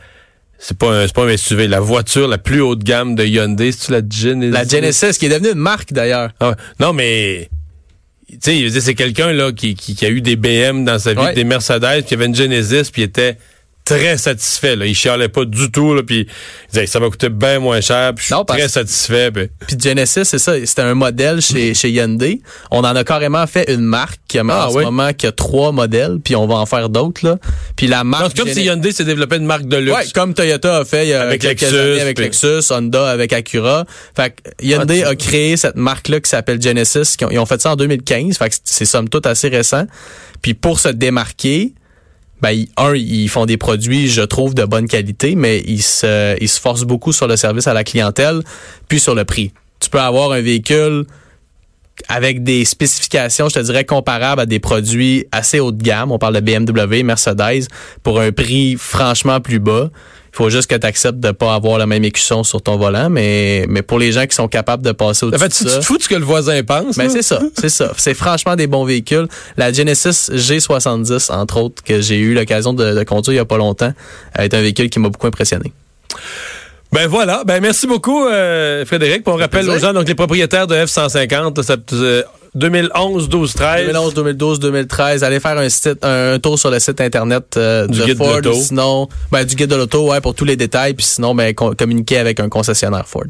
c'est 0.58 0.78
pas 0.78 0.92
un, 0.92 1.08
c'est 1.08 1.14
pas 1.16 1.24
un 1.26 1.38
SUV, 1.38 1.68
la 1.68 1.80
voiture 1.80 2.28
la 2.28 2.38
plus 2.38 2.60
haut 2.62 2.76
de 2.76 2.84
gamme 2.84 3.16
de 3.16 3.24
Hyundai, 3.24 3.72
c'est-tu 3.72 3.92
la 3.94 4.02
Genesis? 4.10 4.52
La 4.52 4.66
Genesis, 4.68 5.18
qui 5.18 5.28
est 5.28 5.30
devenue 5.30 5.52
une 5.54 5.60
marque 5.60 5.94
d'ailleurs. 5.94 6.32
Ah. 6.42 6.56
Non, 6.82 6.92
mais 6.92 7.50
tu 8.42 8.70
sais, 8.70 8.82
c'est 8.82 8.96
quelqu'un 8.96 9.34
là 9.34 9.52
qui, 9.52 9.76
qui, 9.76 9.96
qui 9.96 10.06
a 10.06 10.10
eu 10.10 10.22
des 10.22 10.36
BM 10.36 10.84
dans 10.86 11.00
sa 11.00 11.14
vie, 11.14 11.20
Ouais. 11.20 11.34
des 11.34 11.44
Mercedes, 11.44 12.04
puis 12.06 12.12
il 12.12 12.14
avait 12.16 12.26
une 12.26 12.36
Genesis, 12.36 12.92
puis 12.92 13.02
il 13.02 13.06
était 13.06 13.38
très 13.98 14.18
satisfait. 14.18 14.76
Là. 14.76 14.86
Il 14.86 14.94
chialait 14.96 15.30
pas 15.30 15.46
du 15.46 15.72
tout, 15.72 15.94
là, 15.94 16.04
puis 16.04 16.22
il 16.28 16.74
disait 16.74 16.86
ça 16.86 17.00
va 17.00 17.10
coûter 17.10 17.30
bien 17.30 17.60
moins 17.60 17.82
cher, 17.82 18.14
puis 18.14 18.22
je 18.24 18.26
suis 18.28 18.34
Non, 18.36 18.46
parce- 18.46 18.60
très 18.60 18.70
satisfait. 18.70 19.32
puis- 19.32 19.48
Puis 19.68 19.78
Genesis, 19.80 20.26
c'est 20.26 20.40
ça, 20.40 20.54
c'était 20.66 20.82
un 20.82 20.94
modèle 20.96 21.42
chez, 21.42 21.74
chez 21.74 21.90
Hyundai. 21.92 22.42
On 22.72 22.80
en 22.80 22.96
a 22.96 23.04
carrément 23.04 23.46
fait 23.48 23.72
une 23.72 23.82
marque 23.82 24.20
qui 24.28 24.38
a 24.40 24.44
Ah, 24.50 24.68
en 24.68 24.74
oui. 24.74 24.82
ce 24.84 24.86
moment 24.86 25.14
qui 25.14 25.28
a 25.28 25.32
trois 25.32 25.72
modèles, 25.72 26.18
puis 26.24 26.36
on 26.36 26.48
va 26.48 26.56
en 26.56 26.66
faire 26.66 26.90
d'autres 26.90 27.26
là. 27.26 27.38
Puis 27.76 27.88
la 27.88 28.04
marque 28.04 28.38
Non, 28.38 28.44
comme 28.46 28.54
si 28.54 28.64
Gene- 28.64 28.74
Hyundai 28.76 28.92
s'est 28.92 29.06
développé 29.06 29.38
une 29.38 29.46
marque 29.46 29.66
de 29.68 29.78
luxe. 29.78 29.96
Ouais, 29.98 30.06
comme 30.14 30.34
Toyota 30.34 30.78
a 30.78 30.86
fait 30.86 31.06
il 31.06 31.10
y 31.10 31.14
a 31.14 31.22
Avec 31.22 31.42
quelques 31.42 31.62
Lexus, 31.62 31.78
années 31.78 32.02
avec 32.02 32.16
puis- 32.16 32.26
Lexus, 32.26 32.72
Honda 32.72 33.10
avec 33.10 33.34
Acura. 33.34 33.86
Fait 34.16 34.32
que 34.32 34.66
Hyundai 34.66 35.04
Ah, 35.06 35.10
a 35.10 35.16
créé 35.16 35.58
cette 35.58 35.76
marque-là 35.76 36.20
qui 36.20 36.30
s'appelle 36.30 36.62
Genesis. 36.62 37.16
ont- 37.24 37.30
Ils 37.32 37.40
ont 37.40 37.46
fait 37.46 37.62
ça 37.62 37.72
en 37.72 37.76
2015. 37.76 38.38
Fait 38.38 38.50
que 38.50 38.56
c'est 38.64 38.86
somme 38.86 39.10
toute 39.10 39.26
assez 39.26 39.48
récent. 39.50 39.86
Puis 40.42 40.54
pour 40.54 40.80
se 40.80 40.90
démarquer, 40.90 41.74
ben, 42.42 42.52
ils- 42.52 42.70
un, 42.78 42.96
ils 42.96 43.30
font 43.30 43.46
des 43.46 43.58
produits, 43.58 44.10
je 44.10 44.22
trouve, 44.22 44.54
de 44.54 44.64
bonne 44.66 44.88
qualité, 44.88 45.36
mais 45.36 45.60
ils 45.66 45.82
se, 45.82 46.36
ils 46.42 46.50
se 46.50 46.60
forcent 46.60 46.84
beaucoup 46.84 47.14
sur 47.14 47.28
le 47.28 47.36
service 47.38 47.68
à 47.68 47.74
la 47.74 47.84
clientèle, 47.84 48.42
puis 48.88 49.00
sur 49.00 49.16
le 49.16 49.26
prix. 49.26 49.52
Tu 49.80 49.90
peux 49.90 50.00
avoir 50.00 50.32
un 50.32 50.42
véhicule 50.42 51.06
avec 52.08 52.44
des 52.44 52.64
spécifications, 52.64 53.50
je 53.50 53.56
te 53.56 53.60
dirais, 53.60 53.84
comparables 53.86 54.42
à 54.42 54.46
des 54.46 54.60
produits 54.60 55.26
assez 55.34 55.60
haut 55.60 55.72
de 55.74 55.84
gamme. 55.84 56.12
On 56.12 56.18
parle 56.18 56.36
de 56.36 56.40
BMW, 56.40 57.04
Mercedes, 57.04 57.68
pour 58.04 58.22
un 58.22 58.32
prix 58.32 58.76
franchement 58.78 59.42
plus 59.42 59.60
bas. 59.60 59.90
Faut 60.40 60.50
juste 60.50 60.70
que 60.70 60.76
tu 60.78 60.88
acceptes 60.88 61.20
de 61.20 61.32
pas 61.32 61.54
avoir 61.54 61.78
la 61.78 61.86
même 61.86 62.06
écusson 62.06 62.46
sur 62.46 62.62
ton 62.62 62.78
volant, 62.78 63.10
mais, 63.10 63.66
mais 63.68 63.82
pour 63.82 64.00
les 64.00 64.14
gens 64.14 64.26
qui 64.26 64.34
sont 64.34 64.48
capables 64.48 64.82
de 64.82 64.94
passer 64.94 65.26
En 65.26 65.28
au-dessus 65.28 65.44
fait, 65.44 65.50
de 65.50 65.54
tu, 65.54 65.64
tu 65.66 65.70
ça... 65.70 65.80
te 65.80 65.84
fous 65.84 65.98
de 65.98 66.04
ce 66.04 66.08
que 66.08 66.16
le 66.16 66.24
voisin 66.24 66.64
pense. 66.64 66.96
Ben 66.96 67.08
là? 67.08 67.10
c'est 67.10 67.24
ça, 67.24 67.42
c'est 67.60 67.68
ça. 67.68 67.92
C'est 67.98 68.14
franchement 68.14 68.56
des 68.56 68.66
bons 68.66 68.86
véhicules. 68.86 69.28
La 69.58 69.74
Genesis 69.74 70.32
G70, 70.32 71.30
entre 71.34 71.58
autres, 71.58 71.84
que 71.84 72.00
j'ai 72.00 72.20
eu 72.20 72.34
l'occasion 72.34 72.72
de, 72.72 72.96
de 72.96 73.04
conduire 73.04 73.34
il 73.34 73.36
y 73.36 73.40
a 73.40 73.44
pas 73.44 73.58
longtemps, 73.58 73.92
est 74.38 74.54
un 74.54 74.62
véhicule 74.62 74.90
qui 74.90 75.00
m'a 75.00 75.10
beaucoup 75.10 75.28
impressionné. 75.28 75.74
Ben 76.94 77.08
voilà. 77.08 77.44
Ben 77.46 77.60
merci 77.60 77.86
beaucoup, 77.86 78.26
euh, 78.26 78.86
Frédéric. 78.86 79.26
Puis 79.26 79.34
on 79.34 79.38
rappelle 79.38 79.70
aux 79.70 79.78
gens, 79.78 79.92
donc 79.92 80.08
les 80.08 80.16
propriétaires 80.16 80.68
de 80.68 80.76
F-150, 80.76 81.62
ça, 81.64 81.76
euh, 81.92 82.24
2011, 82.56 83.30
12, 83.30 83.54
13. 83.54 83.86
2011, 83.88 84.14
2012, 84.14 84.60
2013. 84.60 85.24
Allez 85.24 85.40
faire 85.40 85.58
un 85.58 85.70
site, 85.70 86.04
un, 86.04 86.40
tour 86.40 86.58
sur 86.58 86.72
le 86.72 86.80
site 86.80 87.02
internet 87.02 87.56
euh, 87.58 87.88
Du 87.88 88.00
de 88.00 88.06
guide 88.06 88.14
de 88.14 88.24
Ford. 88.24 88.36
l'auto. 88.36 88.52
ou 88.52 88.62
sinon, 88.62 89.08
ben, 89.32 89.44
du 89.46 89.56
guide 89.56 89.70
de 89.70 89.76
l'auto, 89.76 90.10
ouais, 90.12 90.22
pour 90.22 90.36
tous 90.36 90.46
les 90.46 90.56
détails. 90.56 90.94
Puis 90.94 91.06
sinon, 91.06 91.36
ben, 91.36 91.54
com- 91.54 91.76
communiquer 91.76 92.18
avec 92.18 92.40
un 92.40 92.50
concessionnaire 92.50 93.08
Ford. 93.08 93.24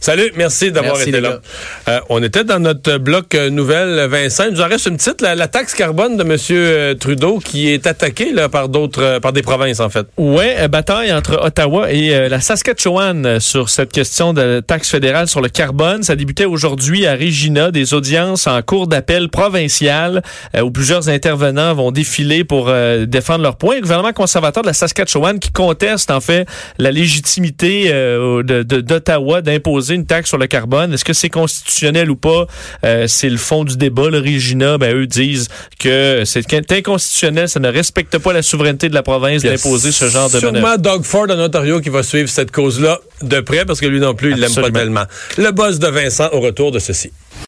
Salut, 0.00 0.32
merci 0.36 0.72
d'avoir 0.72 1.00
été 1.00 1.20
là. 1.20 1.40
Euh, 1.88 2.00
on 2.08 2.22
était 2.22 2.44
dans 2.44 2.58
notre 2.58 2.98
bloc 2.98 3.34
euh, 3.34 3.50
nouvelle, 3.50 4.08
Vincent. 4.08 4.44
Il 4.48 4.54
nous 4.54 4.60
en 4.60 4.68
reste 4.68 4.86
une 4.86 4.96
petite, 4.96 5.20
la, 5.20 5.34
la 5.34 5.48
taxe 5.48 5.74
carbone 5.74 6.16
de 6.16 6.22
M. 6.22 6.36
euh, 6.50 6.94
Trudeau 6.94 7.38
qui 7.38 7.70
est 7.70 7.86
attaquée 7.86 8.32
là, 8.32 8.48
par 8.48 8.68
d'autres, 8.68 9.02
euh, 9.02 9.20
par 9.20 9.32
des 9.32 9.42
provinces, 9.42 9.80
en 9.80 9.88
fait. 9.90 10.06
Ouais, 10.16 10.56
euh, 10.58 10.68
bataille 10.68 11.12
entre 11.12 11.38
Ottawa 11.44 11.92
et 11.92 12.14
euh, 12.14 12.28
la 12.28 12.40
Saskatchewan 12.40 13.24
euh, 13.26 13.40
sur 13.40 13.68
cette 13.68 13.92
question 13.92 14.32
de 14.32 14.60
taxe 14.60 14.90
fédérale 14.90 15.28
sur 15.28 15.40
le 15.40 15.48
carbone. 15.48 16.02
Ça 16.02 16.16
débutait 16.16 16.44
aujourd'hui 16.44 17.06
à 17.06 17.14
Regina, 17.14 17.70
des 17.70 17.94
audiences 17.94 18.46
en 18.46 18.62
cours 18.64 18.86
d'appel 18.88 19.28
provincial 19.28 20.22
euh, 20.56 20.60
où 20.62 20.70
plusieurs 20.70 21.08
intervenants 21.08 21.74
vont 21.74 21.90
défiler 21.92 22.42
pour 22.44 22.66
euh, 22.68 23.06
défendre 23.06 23.42
leurs 23.42 23.56
points. 23.56 23.76
Le 23.76 23.82
gouvernement 23.82 24.12
conservateur 24.12 24.62
de 24.62 24.68
la 24.68 24.72
Saskatchewan 24.74 25.38
qui 25.38 25.52
conteste 25.52 26.10
en 26.10 26.20
fait 26.20 26.46
la 26.78 26.90
légitimité 26.90 27.90
euh, 27.92 28.42
de- 28.42 28.62
de- 28.62 28.80
d'Ottawa 28.80 29.42
d'imposer 29.42 29.94
une 29.94 30.06
taxe 30.06 30.28
sur 30.30 30.38
le 30.38 30.46
carbone. 30.46 30.92
Est-ce 30.92 31.04
que 31.04 31.12
c'est 31.12 31.28
constitutionnel 31.30 32.10
ou 32.10 32.16
pas? 32.16 32.46
C'est 33.06 33.28
le 33.30 33.36
fond 33.36 33.64
du 33.64 33.76
débat. 33.76 34.08
Le 34.10 34.18
Regina, 34.18 34.78
ben, 34.78 34.94
eux 34.96 35.06
disent 35.06 35.48
que 35.78 36.22
c'est 36.24 36.44
inconstitutionnel, 36.72 37.48
ça 37.48 37.60
ne 37.60 37.68
respecte 37.68 38.18
pas 38.18 38.32
la 38.32 38.42
souveraineté 38.42 38.88
de 38.88 38.94
la 38.94 39.02
province 39.02 39.42
d'imposer 39.42 39.92
ce 39.92 40.08
genre 40.08 40.28
de 40.30 40.36
manœuvre. 40.40 40.56
Sûrement 40.56 40.76
Doug 40.78 41.02
Ford 41.04 41.26
en 41.30 41.38
Ontario 41.38 41.80
qui 41.80 41.88
va 41.90 42.02
suivre 42.02 42.28
cette 42.28 42.50
cause-là 42.50 42.98
de 43.22 43.40
près 43.40 43.64
parce 43.64 43.80
que 43.80 43.86
lui 43.86 44.00
non 44.00 44.14
plus, 44.14 44.32
il 44.32 44.38
l'aime 44.38 44.50
pas 44.54 44.70
tellement. 44.70 45.04
Le 45.38 45.50
boss 45.50 45.78
de 45.78 45.88
Vincent 45.88 46.28
au 46.32 46.40
retour 46.40 46.70
de 46.72 46.78
ceci. 46.78 47.10